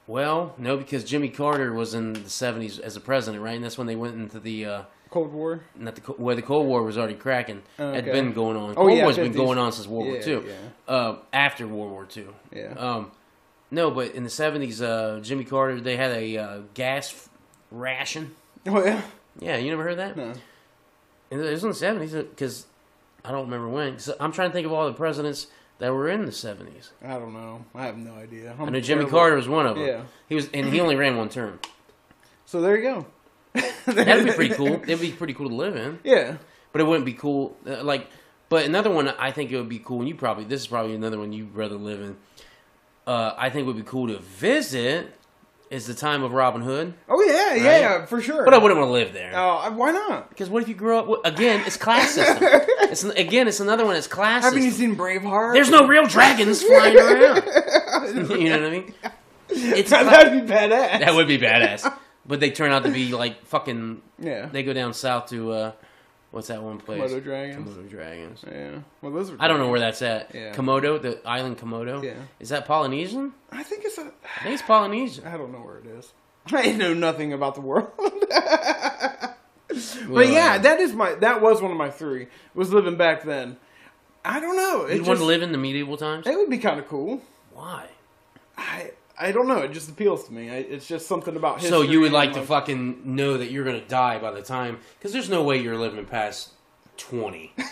well, 0.07 0.53
no, 0.57 0.77
because 0.77 1.03
Jimmy 1.03 1.29
Carter 1.29 1.73
was 1.73 1.93
in 1.93 2.13
the 2.13 2.19
'70s 2.21 2.79
as 2.79 2.95
a 2.95 3.01
president, 3.01 3.43
right? 3.43 3.55
And 3.55 3.63
that's 3.63 3.77
when 3.77 3.87
they 3.87 3.95
went 3.95 4.15
into 4.15 4.39
the 4.39 4.65
uh, 4.65 4.81
Cold 5.09 5.31
War? 5.33 5.61
not 5.75 5.95
the 5.95 6.01
where 6.13 6.35
the 6.35 6.41
Cold 6.41 6.67
War 6.67 6.83
was 6.83 6.97
already 6.97 7.15
cracking. 7.15 7.63
Oh, 7.79 7.93
Had 7.93 8.03
okay. 8.03 8.11
been 8.11 8.33
going 8.33 8.57
on. 8.57 8.71
Oh, 8.71 8.75
Cold 8.75 8.93
yeah, 8.97 9.03
War's 9.03 9.15
been 9.15 9.31
going 9.31 9.57
on 9.57 9.71
since 9.71 9.87
World 9.87 10.07
War 10.07 10.17
Yeah, 10.17 10.27
II. 10.27 10.43
yeah. 10.47 10.93
Uh, 10.93 11.17
after 11.33 11.67
World 11.67 11.91
War 11.91 12.07
II. 12.15 12.27
Yeah. 12.51 12.73
Um, 12.73 13.11
no, 13.71 13.91
but 13.91 14.13
in 14.13 14.23
the 14.23 14.29
seventies, 14.29 14.81
uh, 14.81 15.19
Jimmy 15.23 15.43
Carter 15.43 15.79
they 15.79 15.97
had 15.97 16.11
a 16.11 16.37
uh, 16.37 16.59
gas 16.73 17.29
ration. 17.71 18.35
oh, 18.67 18.83
yeah? 18.83 19.01
Yeah, 19.39 19.57
you 19.57 19.69
never 19.69 19.83
heard 19.83 19.97
that? 19.99 20.15
No. 20.15 20.33
And 21.31 21.41
it 21.41 21.51
was 21.51 21.63
in 21.63 21.69
the 21.69 21.75
seventies 21.75 22.13
because 22.13 22.67
I 23.23 23.31
don't 23.31 23.45
remember 23.45 23.69
when. 23.69 23.97
i 23.97 24.23
I'm 24.23 24.31
trying 24.31 24.49
to 24.49 24.53
think 24.53 24.65
of 24.65 24.73
all 24.73 24.85
the 24.85 24.93
presidents 24.93 25.47
that 25.79 25.93
were 25.93 26.09
in 26.09 26.25
the 26.25 26.31
seventies. 26.31 26.91
I 27.03 27.13
don't 27.19 27.33
know. 27.33 27.65
I 27.73 27.85
have 27.85 27.97
no 27.97 28.13
idea. 28.15 28.55
I 28.59 28.65
know 28.69 28.79
Jimmy 28.79 29.05
Carter 29.05 29.35
was 29.35 29.47
one 29.47 29.65
of 29.65 29.75
them. 29.75 29.85
Yeah. 29.85 30.01
He 30.29 30.35
was, 30.35 30.49
and 30.53 30.67
he 30.71 30.79
only 30.79 30.95
ran 30.95 31.17
one 31.17 31.29
term. 31.29 31.59
So 32.45 32.61
there 32.61 32.77
you 32.77 32.83
go. 32.83 33.05
That'd 33.85 34.25
be 34.25 34.31
pretty 34.33 34.53
cool. 34.55 34.73
It'd 34.83 34.99
be 35.01 35.11
pretty 35.11 35.33
cool 35.33 35.49
to 35.49 35.55
live 35.55 35.75
in, 35.75 35.99
Yeah. 36.03 36.37
but 36.71 36.81
it 36.81 36.83
wouldn't 36.85 37.05
be 37.05 37.13
cool. 37.13 37.55
Uh, 37.65 37.83
like, 37.83 38.07
but 38.49 38.65
another 38.65 38.91
one 38.91 39.07
I 39.09 39.31
think 39.31 39.51
it 39.51 39.57
would 39.57 39.69
be 39.69 39.79
cool. 39.79 39.99
And 39.99 40.07
you 40.09 40.15
probably 40.15 40.43
this 40.43 40.61
is 40.61 40.67
probably 40.67 40.93
another 40.95 41.17
one 41.19 41.33
you'd 41.33 41.55
rather 41.55 41.75
live 41.75 42.01
in. 42.01 42.17
Uh, 43.07 43.33
I 43.37 43.49
think 43.49 43.67
would 43.67 43.75
be 43.75 43.83
cool 43.83 44.07
to 44.07 44.17
visit 44.19 45.13
is 45.69 45.87
the 45.87 45.93
time 45.93 46.23
of 46.23 46.31
Robin 46.31 46.61
Hood, 46.61 46.93
Oh, 47.09 47.21
yeah, 47.23 47.53
yeah, 47.55 48.05
for 48.05 48.21
sure. 48.21 48.45
but 48.45 48.53
I 48.53 48.57
wouldn't 48.57 48.79
want 48.79 48.89
to 48.89 48.93
live 48.93 49.13
there. 49.13 49.31
Oh, 49.35 49.71
why 49.71 49.91
not? 49.91 50.29
Because 50.29 50.49
what 50.49 50.61
if 50.63 50.69
you 50.69 50.75
grew 50.75 50.97
up 50.97 51.25
again? 51.25 51.63
It's 51.65 51.77
class 51.85 52.11
system. 52.11 52.37
It's 52.41 53.03
again, 53.03 53.47
it's 53.47 53.59
another 53.59 53.85
one. 53.85 53.95
It's 53.95 54.07
class 54.07 54.43
Haven't 54.43 54.61
you 54.63 54.71
seen 54.71 54.95
Braveheart? 54.95 55.53
There's 55.53 55.69
no 55.71 55.87
real 55.87 56.05
dragons 56.05 56.61
flying 56.67 56.97
around. 56.97 57.43
you 58.29 58.49
know 58.49 58.59
what 58.61 58.67
I 58.67 58.69
mean? 58.69 58.93
It's 59.49 59.89
cla- 59.89 60.03
That'd 60.03 60.47
be 60.47 60.53
badass. 60.53 60.99
that 60.99 61.13
would 61.15 61.27
be 61.27 61.37
badass. 61.37 61.91
But 62.27 62.39
they 62.39 62.51
turn 62.51 62.71
out 62.71 62.83
to 62.83 62.91
be 62.91 63.11
like 63.13 63.45
fucking. 63.45 64.01
Yeah. 64.19 64.47
They 64.47 64.63
go 64.63 64.73
down 64.73 64.93
south 64.93 65.27
to 65.29 65.51
uh, 65.51 65.71
what's 66.35 66.49
that 66.49 66.61
one 66.61 66.77
place? 66.77 67.01
Komodo 67.01 67.23
dragons. 67.23 67.69
Komodo 67.69 67.89
dragons. 67.89 68.43
Yeah. 68.45 68.79
Well, 69.01 69.13
those 69.13 69.31
are. 69.31 69.37
I 69.39 69.47
don't 69.47 69.59
know 69.59 69.69
where 69.69 69.79
that's 69.79 70.01
at. 70.01 70.35
Yeah. 70.35 70.53
Komodo, 70.53 71.01
the 71.01 71.25
island 71.25 71.57
Komodo. 71.57 72.03
Yeah. 72.03 72.15
Is 72.39 72.49
that 72.49 72.65
Polynesian? 72.65 73.33
I 73.51 73.63
think 73.63 73.85
it's 73.85 73.97
a. 73.97 74.01
I 74.01 74.43
think 74.43 74.53
it's 74.55 74.61
Polynesian. 74.61 75.25
I 75.25 75.37
don't 75.37 75.53
know 75.53 75.59
where 75.59 75.77
it 75.77 75.85
is. 75.87 76.11
I 76.47 76.73
know 76.73 76.93
nothing 76.93 77.31
about 77.33 77.55
the 77.55 77.61
world. 77.61 77.89
But 80.07 80.29
yeah, 80.29 80.57
that 80.57 80.79
is 80.79 80.93
my. 80.93 81.15
That 81.15 81.41
was 81.41 81.61
one 81.61 81.71
of 81.71 81.75
my 81.75 81.89
three. 81.89 82.27
Was 82.53 82.71
living 82.71 82.95
back 82.95 83.23
then. 83.23 83.57
I 84.23 84.39
don't 84.39 84.55
know. 84.55 84.85
It 84.85 84.97
you 84.97 85.03
want 85.03 85.19
to 85.19 85.25
live 85.25 85.41
in 85.41 85.51
the 85.51 85.57
medieval 85.57 85.97
times? 85.97 86.27
It 86.27 86.37
would 86.37 86.49
be 86.49 86.59
kind 86.59 86.79
of 86.79 86.87
cool. 86.87 87.21
Why? 87.51 87.87
I 88.57 88.91
I 89.17 89.31
don't 89.31 89.47
know. 89.47 89.59
It 89.59 89.71
just 89.71 89.89
appeals 89.89 90.25
to 90.27 90.33
me. 90.33 90.49
I, 90.49 90.55
it's 90.55 90.87
just 90.87 91.07
something 91.07 91.35
about 91.35 91.61
history. 91.61 91.69
So 91.69 91.81
you 91.81 92.01
would 92.01 92.11
like 92.11 92.29
and 92.29 92.35
to 92.39 92.41
fucking 92.43 93.01
know 93.15 93.37
that 93.37 93.51
you're 93.51 93.63
gonna 93.63 93.85
die 93.85 94.19
by 94.19 94.31
the 94.31 94.41
time, 94.41 94.79
because 94.97 95.13
there's 95.13 95.29
no 95.29 95.43
way 95.43 95.61
you're 95.61 95.77
living 95.77 96.05
past 96.05 96.51
twenty. 96.97 97.53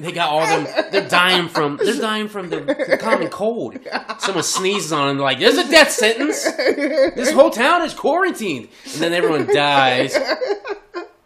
They 0.00 0.12
got 0.12 0.28
all 0.28 0.46
them. 0.46 0.92
They're 0.92 1.08
dying 1.08 1.48
from. 1.48 1.76
They're 1.76 2.00
dying 2.00 2.28
from 2.28 2.50
the, 2.50 2.60
the 2.60 2.98
common 2.98 3.28
cold. 3.30 3.78
Someone 4.20 4.44
sneezes 4.44 4.92
on 4.92 5.08
them, 5.08 5.18
like 5.18 5.40
there's 5.40 5.58
a 5.58 5.68
death 5.68 5.90
sentence. 5.90 6.44
This 6.44 7.32
whole 7.32 7.50
town 7.50 7.82
is 7.82 7.94
quarantined, 7.94 8.68
and 8.84 9.02
then 9.02 9.12
everyone 9.12 9.52
dies. 9.52 10.16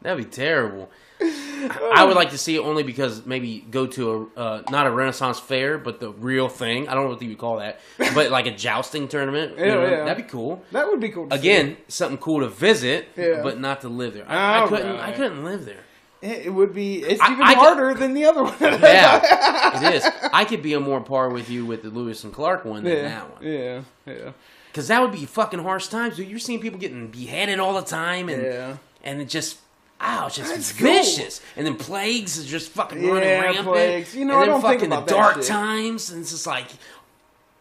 That'd 0.01 0.25
be 0.25 0.31
terrible. 0.31 0.91
I 1.23 2.05
would 2.05 2.17
like 2.17 2.31
to 2.31 2.39
see 2.39 2.57
it 2.57 2.61
only 2.61 2.83
because 2.83 3.25
maybe 3.25 3.65
go 3.71 3.87
to 3.87 4.31
a 4.37 4.41
uh, 4.41 4.63
not 4.71 4.87
a 4.87 4.91
Renaissance 4.91 5.39
fair, 5.39 5.79
but 5.79 6.01
the 6.01 6.11
real 6.11 6.49
thing. 6.49 6.89
I 6.89 6.95
don't 6.95 7.05
know 7.05 7.11
what 7.11 7.23
you 7.23 7.29
would 7.29 7.39
call 7.39 7.59
that, 7.59 7.81
but 8.15 8.31
like 8.31 8.47
a 8.47 8.51
jousting 8.57 9.09
tournament. 9.09 9.59
you 9.59 9.67
know, 9.67 9.83
yeah. 9.89 10.05
That'd 10.05 10.25
be 10.27 10.31
cool. 10.31 10.63
That 10.73 10.89
would 10.89 11.01
be 11.01 11.11
cool. 11.11 11.29
Again, 11.31 11.77
something 11.89 12.19
cool 12.19 12.41
to 12.41 12.49
visit, 12.49 13.09
Yeah. 13.17 13.43
but 13.43 13.61
not 13.61 13.81
to 13.83 13.89
live 13.89 14.15
there. 14.15 14.29
I, 14.29 14.65
I 14.65 14.69
couldn't. 14.69 14.97
I 14.97 15.13
couldn't 15.13 15.45
live 15.45 15.65
there. 15.65 15.85
it, 16.21 16.53
would 16.53 16.73
be. 16.75 17.03
It's 17.03 17.23
even 17.23 17.43
I 17.43 17.55
could- 17.55 17.63
harder 17.63 17.95
than 17.95 18.15
the 18.15 18.25
other 18.25 18.43
one. 18.45 18.55
Yeah, 18.61 19.89
it 19.89 19.95
is. 19.95 20.07
I 20.33 20.45
could 20.45 20.63
be 20.63 20.73
a 20.75 20.81
more 20.81 21.01
par 21.01 21.31
with 21.31 21.49
you 21.51 21.65
with 21.67 21.83
the 21.83 21.91
Lewis 21.91 22.25
and 22.25 22.33
Clark 22.33 22.65
one 22.65 22.85
than 22.85 22.97
yeah, 22.97 23.03
that 23.09 23.33
one. 23.35 23.43
yeah, 23.45 23.81
yeah, 24.07 24.33
Because 24.69 24.89
that 24.89 25.01
would 25.01 25.13
be 25.13 25.27
fucking 25.27 25.61
harsh 25.61 25.89
times. 25.89 26.17
Dude. 26.17 26.29
You're 26.29 26.39
seeing 26.39 26.61
people 26.61 26.79
getting 26.79 27.09
beheaded 27.09 27.59
all 27.61 27.75
the 27.75 27.83
time, 27.83 28.29
and 28.29 28.43
yeah. 28.43 28.77
and 29.05 29.21
it 29.21 29.29
just. 29.29 29.59
Ow, 30.05 30.27
it's 30.27 30.37
just 30.37 30.53
That's 30.53 30.73
cool. 30.73 30.89
vicious. 30.89 31.41
And 31.57 31.65
then 31.67 31.77
plagues 31.77 32.37
is 32.37 32.47
just 32.47 32.71
fucking 32.73 33.07
running 33.07 33.23
Yeah, 33.29 33.41
rampant. 33.41 33.67
plagues. 33.69 34.15
You 34.17 34.25
know, 34.25 34.35
and 34.35 34.43
I 34.43 34.47
don't 34.47 34.61
think 34.61 34.75
fucking 34.81 34.93
about 34.93 35.07
the 35.07 35.15
dark 35.15 35.37
shit. 35.37 35.45
times, 35.47 36.11
and 36.11 36.23
it's 36.23 36.33
just 36.33 36.47
like 36.47 36.67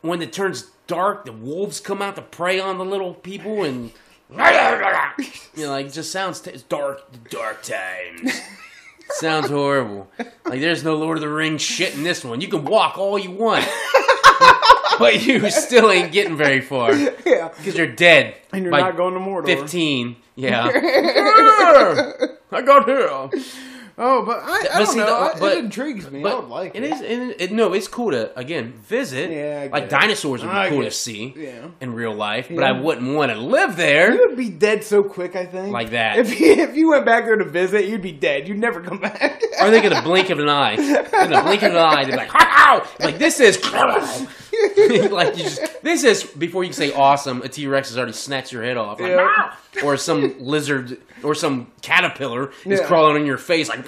when 0.02 0.22
it 0.24 0.34
turns 0.34 0.64
dark, 0.88 1.26
the 1.26 1.32
wolves 1.34 1.80
come 1.80 2.02
out 2.02 2.16
to 2.16 2.22
prey 2.24 2.60
on 2.60 2.78
the 2.80 2.86
little 2.86 3.14
people, 3.14 3.64
and 3.64 3.92
you 4.32 4.38
know, 4.38 5.70
like 5.70 5.86
it 5.88 5.94
just 5.94 6.12
sounds 6.12 6.40
t- 6.42 6.52
it's 6.52 6.64
dark, 6.64 7.02
dark 7.30 7.62
times. 7.64 8.42
sounds 9.12 9.50
horrible. 9.50 10.10
Like 10.46 10.62
there's 10.62 10.84
no 10.84 10.96
Lord 10.96 11.18
of 11.18 11.22
the 11.22 11.30
Rings 11.30 11.62
shit 11.62 11.94
in 11.96 12.04
this 12.04 12.24
one. 12.26 12.42
You 12.42 12.48
can 12.48 12.64
walk 12.66 12.98
all 12.98 13.20
you 13.20 13.32
want, 13.32 13.64
but 15.02 15.26
you 15.26 15.50
still 15.52 15.92
ain't 15.92 16.12
getting 16.12 16.38
very 16.38 16.62
far 16.62 16.94
Yeah. 16.94 17.50
because 17.58 17.76
you're 17.78 17.88
dead. 17.88 18.36
And 18.54 18.64
you're 18.64 18.72
not 18.72 18.96
going 18.98 19.14
to 19.16 19.20
Mordor. 19.20 19.46
15. 19.46 20.16
Yeah. 20.36 20.64
I 22.52 22.62
got 22.64 22.86
here. 22.86 23.08
Oh, 23.98 24.26
but 24.26 24.38
I, 24.38 24.48
I 24.48 24.62
But 24.64 24.74
don't 24.78 24.88
see, 24.88 24.98
know. 25.00 25.32
the- 25.34 25.40
but- 25.40 25.52
it 25.58 25.66
intrigues 25.66 26.10
me. 26.10 26.22
I 26.22 26.24
But 26.24 26.42
would 26.44 26.50
like 26.50 26.76
it 26.76 26.84
it. 26.84 26.94
is. 26.94 27.02
It, 27.02 27.42
it, 27.42 27.52
no, 27.52 27.74
it's 27.74 27.88
cool 27.90 28.12
to 28.12 28.38
again 28.40 28.72
visit. 28.74 29.30
Yeah, 29.30 29.68
like 29.72 29.84
it. 29.84 29.90
dinosaurs 29.90 30.42
would 30.42 30.50
be 30.50 30.56
I 30.58 30.70
cool 30.70 30.82
to 30.84 30.90
see 30.90 31.34
Yeah. 31.38 31.68
in 31.82 31.94
real 31.94 32.14
life, 32.16 32.48
but 32.50 32.64
I 32.64 32.72
wouldn't 32.72 33.14
want 33.14 33.32
to 33.32 33.38
live 33.38 33.76
there. 33.76 34.14
You 34.14 34.28
would 34.30 34.38
be 34.38 34.50
dead 34.50 34.84
so 34.84 35.04
quick, 35.04 35.36
I 35.36 35.46
think. 35.46 35.72
Like 35.72 35.92
that. 35.92 36.18
If 36.18 36.40
you, 36.40 36.54
if 36.54 36.76
you 36.76 36.90
went 36.90 37.06
back 37.06 37.26
there 37.26 37.36
to 37.36 37.46
visit, 37.46 37.86
you'd 37.86 38.02
be 38.02 38.14
dead. 38.14 38.48
You'd 38.48 38.58
never 38.58 38.82
come 38.82 39.00
back. 39.00 39.42
Are 39.60 39.70
they 39.70 39.82
gonna 39.82 40.02
blink 40.02 40.30
of 40.32 40.40
an 40.40 40.50
eye? 40.50 40.74
In 40.74 41.30
the 41.30 41.42
blink 41.46 41.62
of 41.62 41.72
an 41.72 41.78
eye, 41.78 42.06
they're 42.06 42.18
like, 42.18 42.30
"How?" 42.32 42.88
Like 43.00 43.20
this 43.20 43.40
is 43.40 43.58
like 45.12 45.38
you 45.38 45.44
just 45.44 45.62
this 45.84 46.04
is 46.04 46.24
before 46.24 46.64
you 46.64 46.70
can 46.70 46.76
say 46.78 46.94
awesome. 46.94 47.42
A 47.42 47.50
T 47.50 47.68
Rex 47.68 47.90
has 47.90 47.98
already 47.98 48.14
snatched 48.14 48.52
your 48.52 48.64
head 48.64 48.78
off, 48.78 49.00
like, 49.00 49.12
Yeah. 49.12 49.54
Or 49.84 49.96
some 49.98 50.36
lizard 50.40 50.98
or 51.24 51.34
some 51.36 51.72
caterpillar 51.82 52.52
is 52.66 52.80
Yeah. 52.80 52.86
crawling 52.88 53.16
on 53.16 53.26
your 53.26 53.38
face, 53.38 53.70
like. 53.70 53.86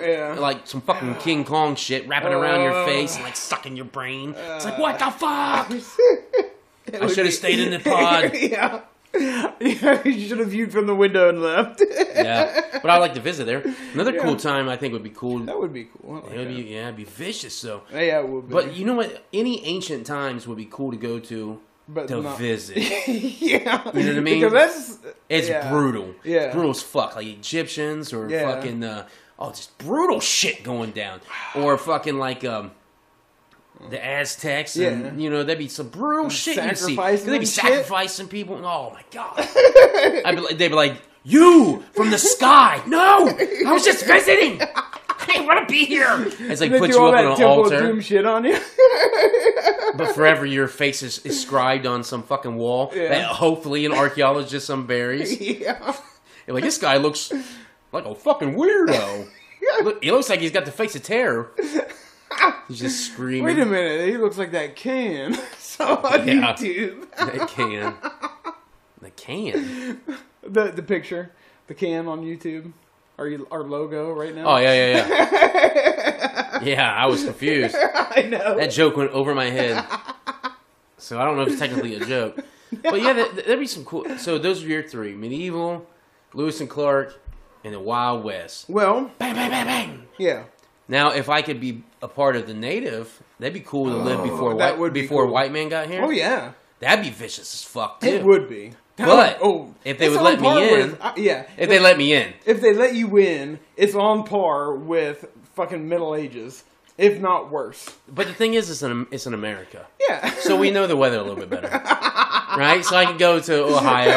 yeah. 0.00 0.34
like 0.38 0.66
some 0.66 0.80
fucking 0.82 1.14
King 1.16 1.44
Kong 1.44 1.74
shit 1.74 2.06
wrapping 2.08 2.32
around 2.32 2.60
your 2.62 2.72
Uh. 2.74 2.84
face 2.86 3.14
and 3.16 3.24
like 3.24 3.36
sucking 3.36 3.76
your 3.76 3.86
brain. 3.86 4.34
It's 4.36 4.64
like 4.64 4.78
what 4.78 4.98
the 4.98 5.10
fuck? 5.10 5.70
I 7.02 7.06
should 7.08 7.24
have 7.26 7.34
stayed 7.34 7.58
in 7.58 7.70
the 7.72 7.78
pod. 7.78 8.32
yeah. 8.34 8.80
You 10.04 10.28
should 10.28 10.38
have 10.38 10.48
viewed 10.48 10.72
from 10.72 10.86
the 10.86 10.94
window 10.94 11.28
and 11.28 11.42
left. 11.42 11.82
Yeah, 12.14 12.78
but 12.82 12.90
I 12.90 12.98
like 12.98 13.14
to 13.14 13.20
visit 13.20 13.44
there. 13.46 13.62
Another 13.94 14.12
Yeah. 14.14 14.22
cool 14.22 14.36
time 14.36 14.68
I 14.68 14.76
think 14.76 14.92
would 14.92 15.02
be 15.02 15.10
cool. 15.10 15.38
That 15.40 15.58
would 15.58 15.72
be 15.72 15.84
cool. 15.84 16.14
Like 16.16 16.32
It 16.32 16.38
would 16.38 16.48
that. 16.48 16.56
be 16.56 16.62
yeah, 16.62 16.84
it'd 16.84 16.96
be 16.96 17.04
vicious 17.04 17.60
though. 17.60 17.82
Yeah, 17.92 18.20
it 18.20 18.28
would 18.28 18.48
be. 18.48 18.52
But 18.52 18.74
you 18.76 18.84
know 18.84 18.94
what? 18.94 19.24
Any 19.32 19.64
ancient 19.64 20.06
times 20.06 20.46
would 20.46 20.56
be 20.58 20.68
cool 20.70 20.90
to 20.92 20.96
go 20.96 21.18
to 21.18 21.60
But 21.88 22.08
to 22.08 22.20
not- 22.22 22.38
visit. 22.38 22.76
yeah. 23.08 23.08
You 23.08 23.58
know 23.60 23.78
what 23.84 23.96
I 23.96 24.20
mean? 24.20 24.40
Because 24.40 24.52
that's 24.52 24.98
It's 25.28 25.48
yeah. 25.48 25.70
brutal. 25.70 26.14
Yeah. 26.24 26.40
It's 26.44 26.54
brutal 26.54 26.70
as 26.70 26.82
fuck. 26.82 27.16
Like 27.16 27.26
Egyptians 27.26 28.12
or 28.12 28.28
Yeah. 28.28 28.50
fucking 28.54 28.82
uh, 28.84 29.06
oh, 29.38 29.50
just 29.50 29.76
brutal 29.78 30.20
shit 30.20 30.62
going 30.62 30.90
down. 30.92 31.20
Or 31.54 31.76
fucking 31.78 32.18
like 32.18 32.44
um 32.44 32.72
the 33.90 34.04
Aztecs 34.04 34.76
and 34.76 35.04
Yeah. 35.04 35.12
you 35.24 35.30
know, 35.30 35.42
there'd 35.42 35.58
be 35.58 35.68
some 35.68 35.88
brutal 35.88 36.28
shit 36.30 36.56
you 36.56 36.74
see. 36.74 36.96
They'd 36.96 37.24
be 37.24 37.36
and 37.36 37.40
shit. 37.40 37.48
sacrificing 37.48 38.28
people. 38.28 38.56
Oh 38.64 38.90
my 38.92 39.02
god. 39.10 39.34
I'd 40.24 40.32
be 40.34 40.40
like, 40.40 40.58
they'd 40.58 40.68
be 40.68 40.74
like, 40.74 40.96
You 41.24 41.84
from 41.92 42.10
the 42.10 42.18
sky. 42.18 42.80
No! 42.86 43.28
I 43.28 43.72
was 43.72 43.84
just 43.84 44.04
visiting. 44.06 44.60
I 44.62 45.26
didn't 45.32 45.46
want 45.46 45.66
to 45.68 45.72
be 45.72 45.84
here. 45.84 46.06
It's 46.40 46.60
like 46.60 46.70
put 46.78 46.90
you 46.90 46.98
all 47.00 47.08
up 47.08 47.14
that 47.14 47.24
on 47.26 47.36
an 47.40 47.42
altar. 47.46 47.80
Doom 47.80 48.00
shit 48.00 48.24
on 48.26 48.44
you. 48.44 48.58
But 49.96 50.14
forever 50.14 50.44
your 50.44 50.68
face 50.68 51.02
is, 51.02 51.24
is 51.24 51.40
scribed 51.40 51.86
on 51.86 52.04
some 52.04 52.22
fucking 52.22 52.54
wall 52.56 52.92
Yeah. 52.94 53.08
that 53.08 53.24
hopefully 53.24 53.86
an 53.86 53.92
archaeologist 53.92 54.68
unburies. 54.68 55.36
yeah. 55.60 55.96
Like, 56.46 56.62
this 56.64 56.76
guy 56.76 56.98
looks 56.98 57.32
like 57.92 58.04
a 58.04 58.14
fucking 58.14 58.54
weirdo. 58.54 59.26
Look, 59.82 60.04
he 60.04 60.10
looks 60.12 60.28
like 60.28 60.40
he's 60.40 60.50
got 60.52 60.66
the 60.66 60.70
face 60.70 60.94
of 60.96 61.02
terror. 61.02 61.50
He's 62.68 62.80
just 62.80 63.12
screaming. 63.12 63.44
Wait 63.44 63.58
a 63.58 63.66
minute. 63.66 64.08
He 64.08 64.16
looks 64.16 64.38
like 64.38 64.52
that 64.52 64.74
can. 64.76 65.34
so 65.58 65.84
on 65.96 66.26
Yeah. 66.26 66.54
YouTube. 66.54 67.10
The 67.16 67.46
can. 67.46 67.94
The 69.00 69.10
can. 69.10 70.00
The 70.42 70.70
the 70.72 70.82
picture, 70.82 71.32
the 71.66 71.74
can 71.74 72.06
on 72.08 72.22
YouTube. 72.22 72.72
Our 73.18 73.30
our 73.50 73.62
logo 73.62 74.12
right 74.12 74.34
now. 74.34 74.44
Oh, 74.46 74.56
yeah, 74.58 74.74
yeah, 74.74 75.08
yeah. 75.08 76.58
Yeah, 76.62 76.90
I 76.92 77.06
was 77.06 77.22
confused. 77.24 77.76
I 77.78 78.22
know. 78.28 78.56
That 78.58 78.70
joke 78.70 78.96
went 78.96 79.10
over 79.12 79.34
my 79.34 79.50
head. 79.50 79.84
So 80.98 81.20
I 81.20 81.24
don't 81.24 81.36
know 81.36 81.42
if 81.42 81.48
it's 81.50 81.58
technically 81.58 81.94
a 81.96 82.04
joke. 82.04 82.40
But 82.82 83.00
yeah, 83.02 83.12
that, 83.12 83.36
that'd 83.36 83.60
be 83.60 83.66
some 83.66 83.84
cool. 83.84 84.18
So 84.18 84.38
those 84.38 84.64
are 84.64 84.66
your 84.66 84.82
three 84.82 85.14
medieval, 85.14 85.86
Lewis 86.34 86.60
and 86.60 86.68
Clark, 86.68 87.20
and 87.62 87.74
the 87.74 87.78
Wild 87.80 88.24
West. 88.24 88.68
well, 88.70 89.10
Bang, 89.18 89.34
bang, 89.34 89.50
bang, 89.50 89.66
bang. 89.66 90.02
yeah. 90.18 90.44
Now, 90.88 91.10
if 91.10 91.28
I 91.28 91.42
could 91.42 91.60
be 91.60 91.82
a 92.00 92.08
part 92.08 92.36
of 92.36 92.46
the 92.46 92.54
native, 92.54 93.20
that'd 93.40 93.52
be 93.54 93.60
cool 93.60 93.86
to 93.90 93.96
live 93.96 94.22
before 94.22 94.52
Oh, 94.52 94.58
that 94.58 94.72
white, 94.74 94.78
would 94.78 94.92
be 94.92 95.02
before 95.02 95.24
cool. 95.24 95.32
white 95.34 95.52
man 95.52 95.68
got 95.68 95.88
here. 95.88 96.02
Oh 96.04 96.10
yeah. 96.10 96.52
That'd 96.80 97.04
be 97.04 97.10
vicious 97.10 97.54
as 97.54 97.62
fuck 97.64 98.00
too. 98.00 98.06
It 98.08 98.24
would 98.24 98.48
be. 98.48 98.72
But 98.96 99.38
oh, 99.42 99.74
if 99.84 99.98
they 99.98 100.08
would 100.08 100.20
let 100.22 100.40
me 100.40 100.48
in- 100.80 100.90
with- 100.92 101.00
uh, 101.00 101.12
yeah. 101.16 101.46
If 101.58 101.68
they 101.68 101.78
let 101.78 101.98
me 101.98 102.12
in, 102.14 102.32
if 102.46 102.60
they 102.60 102.72
let 102.74 102.94
you 102.94 103.18
in, 103.18 103.58
it's 103.76 103.94
on 103.94 104.24
par 104.24 104.74
with 104.74 105.26
fucking 105.54 105.86
Middle 105.88 106.14
Ages, 106.14 106.64
if 106.96 107.20
not 107.20 107.50
worse. 107.50 107.90
but 108.08 108.26
the 108.26 108.32
thing 108.32 108.54
is, 108.54 108.70
it's 108.70 108.82
in 108.82 109.06
it's 109.10 109.26
in 109.26 109.34
America, 109.34 109.86
Yeah. 110.08 110.30
so 110.36 110.56
we 110.56 110.70
know 110.70 110.86
the 110.86 110.96
weather 110.96 111.18
a 111.18 111.22
little 111.22 111.36
bit 111.36 111.50
better, 111.50 111.68
right? 112.56 112.82
So 112.84 112.96
I 112.96 113.04
can 113.04 113.18
go 113.18 113.38
to 113.40 113.64
Ohio 113.64 114.08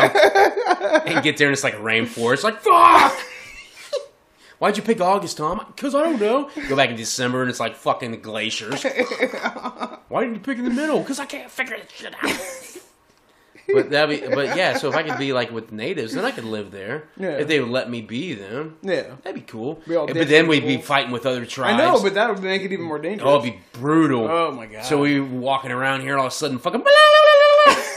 and 1.06 1.24
get 1.24 1.36
there, 1.38 1.48
and 1.48 1.54
it's 1.54 1.64
like 1.64 1.74
a 1.74 1.78
rainforest. 1.78 2.44
Like 2.44 2.62
fuck. 2.62 3.18
Why'd 4.60 4.75
you 4.75 4.84
pick 4.84 5.00
August, 5.00 5.38
Tom? 5.38 5.63
Because 5.68 5.96
I 5.96 6.04
don't 6.04 6.20
know. 6.20 6.50
Go 6.68 6.75
back 6.75 6.89
in 6.89 6.98
December, 6.98 7.42
and 7.42 7.50
it's 7.50 7.62
like 7.62 7.75
fucking 7.75 8.22
glaciers. 8.22 8.84
Why 10.10 10.25
did 10.25 10.34
you 10.34 10.39
pick 10.42 10.58
in 10.58 10.66
the 10.66 10.70
middle? 10.70 11.00
Because 11.00 11.20
I 11.20 11.25
can't 11.25 11.50
figure 11.50 11.78
this 11.78 11.92
shit 11.92 12.13
out. 12.22 12.38
but 13.74 13.89
that 13.92 14.10
be, 14.10 14.20
but 14.20 14.58
yeah. 14.58 14.78
So 14.78 14.89
if 14.89 14.96
I 14.96 15.04
could 15.04 15.18
be 15.18 15.32
like 15.32 15.51
with 15.51 15.72
natives, 15.72 16.13
then 16.13 16.25
I 16.25 16.32
could 16.32 16.44
live 16.44 16.72
there. 16.72 17.06
Yeah. 17.16 17.38
If 17.38 17.48
they 17.48 17.62
would 17.62 17.70
let 17.70 17.89
me 17.89 18.01
be 18.01 18.34
them, 18.34 18.78
yeah. 18.82 19.16
that'd 19.24 19.36
be 19.36 19.42
cool. 19.42 19.75
Be 19.88 19.96
but 19.96 20.28
then 20.28 20.48
we'd 20.48 20.68
be 20.68 20.78
fighting 20.78 21.12
with 21.12 21.25
other 21.25 21.46
tribes. 21.46 21.82
I 21.82 21.86
know, 21.86 22.01
but 22.01 22.16
that 22.16 22.30
would 22.30 22.44
make 22.44 22.62
it 22.62 22.74
even 22.74 22.86
more 22.86 23.00
dangerous. 23.00 23.30
oh, 23.30 23.39
it'd 23.39 23.54
be 23.54 23.60
brutal. 23.72 24.28
Oh 24.28 24.51
my 24.51 24.66
god. 24.66 24.84
So 24.84 25.00
we 25.00 25.22
were 25.22 25.25
walking 25.25 25.72
around 25.72 26.01
here, 26.01 26.12
and 26.12 26.20
all 26.20 26.28
of 26.28 26.34
a 26.34 26.36
sudden, 26.36 26.60
fucking. 26.60 26.84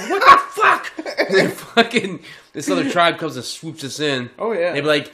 What 0.08 0.20
the 0.20 0.42
fuck? 0.60 0.92
And 1.30 1.52
fucking 1.52 2.20
this 2.52 2.68
other 2.68 2.90
tribe 2.90 3.18
comes 3.18 3.36
and 3.36 3.44
swoops 3.44 3.84
us 3.84 4.00
in. 4.00 4.30
Oh 4.38 4.52
yeah. 4.52 4.72
They'd 4.72 4.80
be 4.80 4.86
like, 4.86 5.12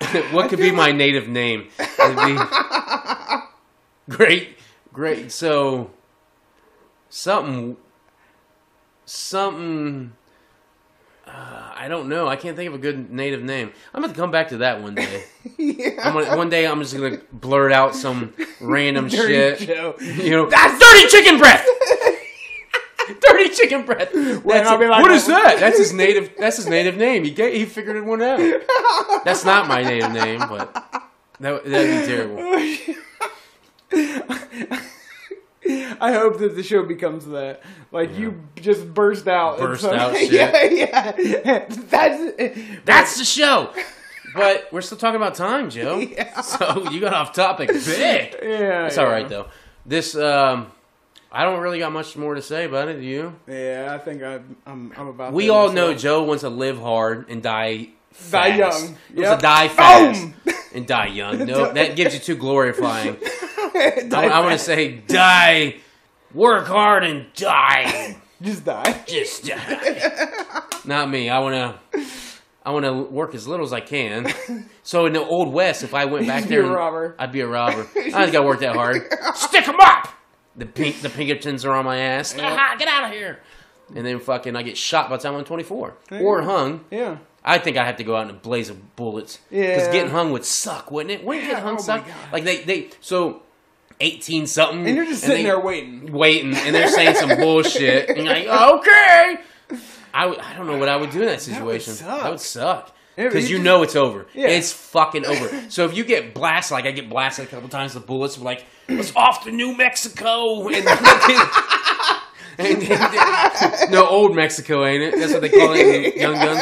"What 0.32 0.48
could 0.48 0.58
be 0.58 0.70
my 0.70 0.92
native 0.92 1.28
name?" 1.28 1.68
It'd 1.78 2.16
be 2.16 2.38
great, 4.16 4.58
great. 4.92 5.32
So 5.32 5.90
something, 7.08 7.76
something. 9.04 10.12
Uh, 11.26 11.72
I 11.76 11.86
don't 11.86 12.08
know. 12.08 12.26
I 12.26 12.34
can't 12.34 12.56
think 12.56 12.68
of 12.68 12.74
a 12.74 12.78
good 12.78 13.12
native 13.12 13.42
name. 13.42 13.72
I'm 13.94 14.02
gonna 14.02 14.14
come 14.14 14.32
back 14.32 14.48
to 14.48 14.58
that 14.58 14.82
one 14.82 14.96
day. 14.96 15.24
yeah. 15.58 15.90
I'm 16.02 16.14
gonna, 16.14 16.36
one 16.36 16.50
day 16.50 16.66
I'm 16.66 16.80
just 16.80 16.94
gonna 16.96 17.18
blurt 17.32 17.70
out 17.72 17.94
some 17.94 18.34
random 18.60 19.08
shit. 19.08 19.60
Joe. 19.60 19.94
You 20.00 20.30
know, 20.30 20.50
that's 20.50 20.78
dirty 20.78 21.06
chicken 21.08 21.38
breath. 21.38 21.64
Dirty 23.42 23.54
chicken 23.54 23.84
breath. 23.84 24.10
That's 24.12 24.68
I'll 24.68 24.78
be 24.78 24.86
like, 24.86 25.02
what 25.02 25.10
is 25.12 25.26
that? 25.26 25.58
That's 25.60 25.78
his 25.78 25.92
native. 26.04 26.32
That's 26.38 26.56
his 26.56 26.66
native 26.68 26.96
name. 26.96 27.24
He 27.24 27.30
ga- 27.30 27.56
he 27.56 27.64
figured 27.64 27.96
it 27.96 28.04
one 28.04 28.22
out. 28.22 28.38
That's 29.24 29.44
not 29.44 29.68
my 29.68 29.82
native 29.82 30.12
name, 30.12 30.40
but 30.40 30.72
that 31.40 31.64
that'd 31.64 32.00
be 32.00 32.06
terrible. 32.06 32.38
I 36.02 36.12
hope 36.12 36.38
that 36.38 36.56
the 36.56 36.62
show 36.62 36.82
becomes 36.84 37.26
that. 37.26 37.62
Like 37.92 38.16
you 38.16 38.42
just 38.56 38.92
burst 38.92 39.28
out. 39.28 39.58
Burst 39.58 39.84
out 39.84 40.16
shit. 40.16 40.32
Yeah, 40.32 41.16
yeah. 41.16 41.66
That's 41.68 42.80
That's 42.84 43.18
the 43.18 43.24
show. 43.24 43.72
But 44.34 44.68
we're 44.72 44.80
still 44.80 44.96
talking 44.98 45.16
about 45.16 45.34
time, 45.34 45.70
Joe. 45.70 45.98
Yeah. 45.98 46.40
So 46.40 46.90
you 46.90 47.00
got 47.00 47.12
off 47.14 47.32
topic 47.32 47.68
big. 47.68 48.36
yeah. 48.42 48.86
It's 48.86 48.96
all 48.98 49.06
right 49.06 49.28
though. 49.28 49.48
This 49.84 50.14
um, 50.16 50.70
I 51.32 51.44
don't 51.44 51.60
really 51.60 51.78
got 51.78 51.92
much 51.92 52.16
more 52.16 52.34
to 52.34 52.42
say 52.42 52.64
about 52.64 52.88
it. 52.88 52.98
Do 53.00 53.04
you? 53.06 53.34
Yeah, 53.46 53.90
I 53.94 53.98
think 53.98 54.22
I, 54.22 54.40
I'm. 54.66 54.92
I'm 54.96 55.08
about. 55.08 55.32
We 55.32 55.48
all 55.48 55.70
know 55.72 55.94
Joe 55.94 56.24
wants 56.24 56.40
to 56.42 56.48
live 56.48 56.80
hard 56.80 57.28
and 57.28 57.42
die. 57.42 57.90
Fast. 58.12 58.32
Die 58.32 58.56
young. 58.56 58.96
He 59.14 59.22
wants 59.22 59.30
Yep. 59.30 59.38
to 59.38 59.42
die 59.42 59.68
fast. 59.68 60.22
Boom. 60.22 60.54
and 60.74 60.86
die 60.86 61.06
young. 61.06 61.46
No, 61.46 61.72
that 61.72 61.94
gives 61.94 62.14
you 62.14 62.20
too 62.20 62.34
glorifying. 62.36 63.16
I, 63.74 64.08
I 64.32 64.40
want 64.40 64.52
to 64.52 64.58
say 64.58 64.96
die, 64.96 65.76
work 66.34 66.66
hard 66.66 67.04
and 67.04 67.26
die. 67.34 68.16
Just 68.42 68.64
die. 68.64 69.02
Just 69.06 69.44
die. 69.46 70.34
Not 70.84 71.08
me. 71.10 71.30
I 71.30 71.38
want 71.38 71.54
to. 71.92 72.04
I 72.66 72.72
want 72.72 72.84
to 72.84 72.92
work 72.92 73.34
as 73.34 73.46
little 73.46 73.64
as 73.64 73.72
I 73.72 73.80
can. 73.80 74.32
So 74.82 75.06
in 75.06 75.12
the 75.14 75.20
old 75.24 75.52
west, 75.52 75.82
if 75.82 75.94
I 75.94 76.04
went 76.06 76.26
back 76.26 76.42
You'd 76.42 76.50
there, 76.50 76.62
be 76.62 76.68
a 76.68 76.72
robber. 76.72 77.14
I'd 77.18 77.32
be 77.32 77.40
a 77.40 77.46
robber. 77.46 77.86
I 77.96 78.00
ain't 78.24 78.32
got 78.32 78.40
to 78.40 78.42
work 78.42 78.60
that 78.60 78.74
hard. 78.74 79.02
Stick 79.34 79.66
'em 79.68 79.76
up. 79.80 80.08
The 80.56 80.66
pink, 80.66 81.00
the 81.00 81.08
Pinkertons 81.10 81.64
are 81.64 81.72
on 81.72 81.84
my 81.84 81.98
ass. 81.98 82.34
Ah, 82.38 82.74
get 82.78 82.88
out 82.88 83.04
of 83.04 83.12
here. 83.12 83.40
And 83.94 84.04
then 84.06 84.20
fucking, 84.20 84.54
I 84.56 84.62
get 84.62 84.76
shot 84.76 85.08
by 85.10 85.16
the 85.16 85.22
time 85.22 85.34
I'm 85.34 85.44
24 85.44 85.94
or 86.20 86.42
hung. 86.42 86.84
Yeah. 86.90 87.18
I 87.44 87.58
think 87.58 87.76
I 87.76 87.84
have 87.86 87.96
to 87.96 88.04
go 88.04 88.14
out 88.16 88.24
in 88.28 88.30
a 88.30 88.38
blaze 88.38 88.68
of 88.68 88.94
bullets. 88.96 89.38
Because 89.50 89.86
Yeah. 89.86 89.92
getting 89.92 90.10
hung 90.10 90.30
would 90.32 90.44
suck, 90.44 90.90
wouldn't 90.90 91.10
it? 91.12 91.24
Wouldn't 91.24 91.44
Yeah, 91.44 91.50
getting 91.52 91.64
hung 91.64 91.72
oh 91.74 91.76
my 91.76 91.82
suck? 91.82 92.06
God. 92.06 92.14
Like 92.32 92.44
they, 92.44 92.62
they, 92.64 92.90
so 93.00 93.42
18 94.00 94.46
something. 94.46 94.86
And 94.86 94.96
you're 94.96 95.06
just 95.06 95.22
sitting 95.24 95.44
there 95.44 95.58
waiting. 95.58 96.12
waiting, 96.12 96.54
and 96.54 96.74
they're 96.74 96.88
saying 96.88 97.14
some 97.16 97.30
bullshit. 97.38 98.10
And 98.10 98.18
you're 98.26 98.34
like, 98.34 98.46
okay. 98.46 99.38
I, 100.12 100.26
would- 100.26 100.38
I 100.38 100.54
don't 100.56 100.66
know 100.66 100.78
what 100.78 100.88
I 100.88 100.96
would 100.96 101.10
do 101.10 101.20
in 101.22 101.26
that 101.28 101.40
situation. 101.40 101.94
suck. 101.94 102.20
That 102.22 102.30
would 102.30 102.40
suck. 102.40 102.94
Because 103.16 103.50
you 103.50 103.56
just- 103.56 103.64
know 103.64 103.82
it's 103.82 103.96
over. 103.96 104.26
Yeah. 104.34 104.48
It's 104.48 104.72
fucking 104.72 105.26
over. 105.26 105.70
So 105.70 105.84
if 105.84 105.96
you 105.96 106.04
get 106.04 106.32
blasted, 106.34 106.72
like 106.72 106.86
I 106.86 106.90
get 106.92 107.08
blasted 107.10 107.44
a 107.46 107.48
couple 107.48 107.68
times, 107.68 107.92
the 107.94 108.00
bullets 108.00 108.38
were 108.38 108.44
like, 108.44 108.64
"It's 108.88 109.14
off 109.14 109.44
to 109.44 109.50
New 109.50 109.76
Mexico," 109.76 110.68
and, 110.68 110.86
and- 112.58 113.90
no, 113.90 114.06
old 114.06 114.34
Mexico, 114.34 114.84
ain't 114.84 115.02
it? 115.02 115.18
That's 115.18 115.32
what 115.32 115.40
they 115.42 115.48
call 115.48 115.72
it 115.74 116.14
in 116.14 116.20
Young 116.20 116.34
Guns. 116.34 116.60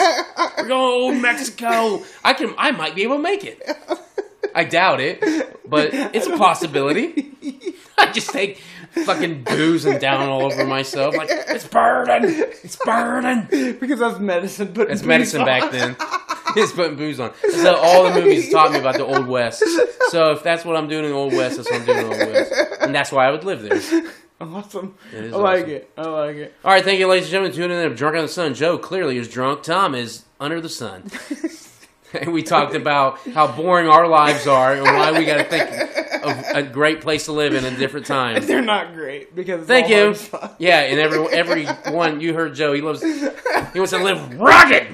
We're 0.59 0.69
going 0.69 0.69
to 0.69 0.75
old 0.75 1.17
Mexico. 1.23 2.03
I 2.25 2.35
can, 2.35 2.55
I 2.59 2.71
might 2.73 2.95
be 2.95 3.03
able 3.03 3.17
to 3.17 3.23
make 3.23 3.45
it. 3.45 3.63
I 4.55 4.65
doubt 4.65 5.01
it, 5.01 5.21
but 5.69 5.91
it's 5.93 6.27
a 6.27 6.37
possibility. 6.37 7.33
I 7.99 8.11
just 8.13 8.31
take 8.31 8.59
fucking 9.05 9.43
booze 9.45 9.85
and 9.85 10.01
down 10.01 10.29
all 10.29 10.43
over 10.45 10.65
myself, 10.65 11.17
like 11.17 11.29
it's 11.31 11.67
burning, 11.67 12.25
it's 12.65 12.77
burning. 12.85 13.47
Because 13.79 13.99
that's 14.01 14.19
medicine. 14.19 14.73
But 14.73 14.91
It's 14.91 15.03
medicine 15.03 15.45
back 15.45 15.71
then. 15.73 15.97
It's 16.59 16.73
putting 16.73 16.97
booze 16.97 17.21
on. 17.21 17.33
That's 17.43 17.63
how 17.63 17.77
all 17.77 18.05
the 18.05 18.21
movies 18.21 18.51
taught 18.51 18.73
me 18.73 18.79
about 18.79 18.97
the 18.97 19.05
Old 19.05 19.27
West. 19.27 19.63
So 20.11 20.33
if 20.33 20.43
that's 20.43 20.65
what 20.65 20.77
I'm 20.77 20.89
doing 20.89 21.05
in 21.05 21.11
the 21.11 21.17
Old 21.17 21.33
West, 21.33 21.57
that's 21.57 21.71
what 21.71 21.81
I'm 21.81 21.87
doing 21.87 21.99
in 21.99 22.11
the 22.11 22.25
Old 22.25 22.33
West. 22.33 22.53
And 22.81 22.95
that's 22.95 23.13
why 23.13 23.27
I 23.27 23.31
would 23.31 23.45
live 23.45 23.63
there. 23.63 23.81
Awesome. 24.41 24.95
Is 25.13 25.33
I 25.33 25.37
like 25.37 25.65
awesome. 25.65 25.71
it. 25.71 25.91
I 25.97 26.03
like 26.03 26.37
it. 26.37 26.55
All 26.65 26.71
right, 26.71 26.85
thank 26.85 27.01
you, 27.01 27.09
ladies 27.09 27.25
and 27.25 27.33
gentlemen. 27.33 27.57
Tuning 27.57 27.77
in 27.83 27.91
to 27.91 27.95
Drunk 27.97 28.17
on 28.17 28.23
the 28.23 28.29
Sun. 28.29 28.55
Joe 28.55 28.79
clearly 28.79 29.19
is 29.19 29.29
drunk. 29.29 29.65
Tom 29.65 29.95
is 29.95 30.25
under 30.39 30.61
the 30.61 30.69
sun. 30.69 31.11
and 32.15 32.33
we 32.33 32.43
talked 32.43 32.75
about 32.75 33.19
how 33.35 33.51
boring 33.51 33.89
our 33.89 34.07
lives 34.07 34.47
are 34.47 34.75
and 34.75 34.85
why 34.85 35.17
we 35.19 35.25
got 35.25 35.39
to 35.39 35.45
think 35.45 35.71
of 36.23 36.57
a 36.57 36.63
great 36.63 37.01
place 37.01 37.25
to 37.27 37.33
live 37.33 37.55
in 37.55 37.65
a 37.65 37.77
different 37.77 38.07
time. 38.07 38.41
They're 38.47 38.63
not 38.63 38.95
great 38.95 39.35
because 39.35 39.67
Thank 39.67 39.89
you. 39.89 40.15
Yeah, 40.59 40.81
and 40.81 41.01
every 41.01 41.27
every 41.33 41.67
one 41.93 42.21
you 42.21 42.35
heard 42.35 42.55
Joe. 42.55 42.73
He 42.73 42.81
loves. 42.81 43.03
He 43.03 43.79
wants 43.79 43.91
to 43.93 43.99
live 43.99 44.39
rugged. 44.39 44.87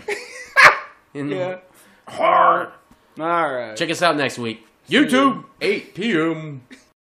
And 1.15 1.31
Yeah. 1.31 1.59
hard. 2.09 2.69
All 3.19 3.53
right. 3.55 3.77
Check 3.77 3.91
us 3.91 4.03
out 4.03 4.17
next 4.17 4.39
week. 4.39 4.67
YouTube, 4.89 5.45
8 5.61 5.95
p.m. 5.95 6.63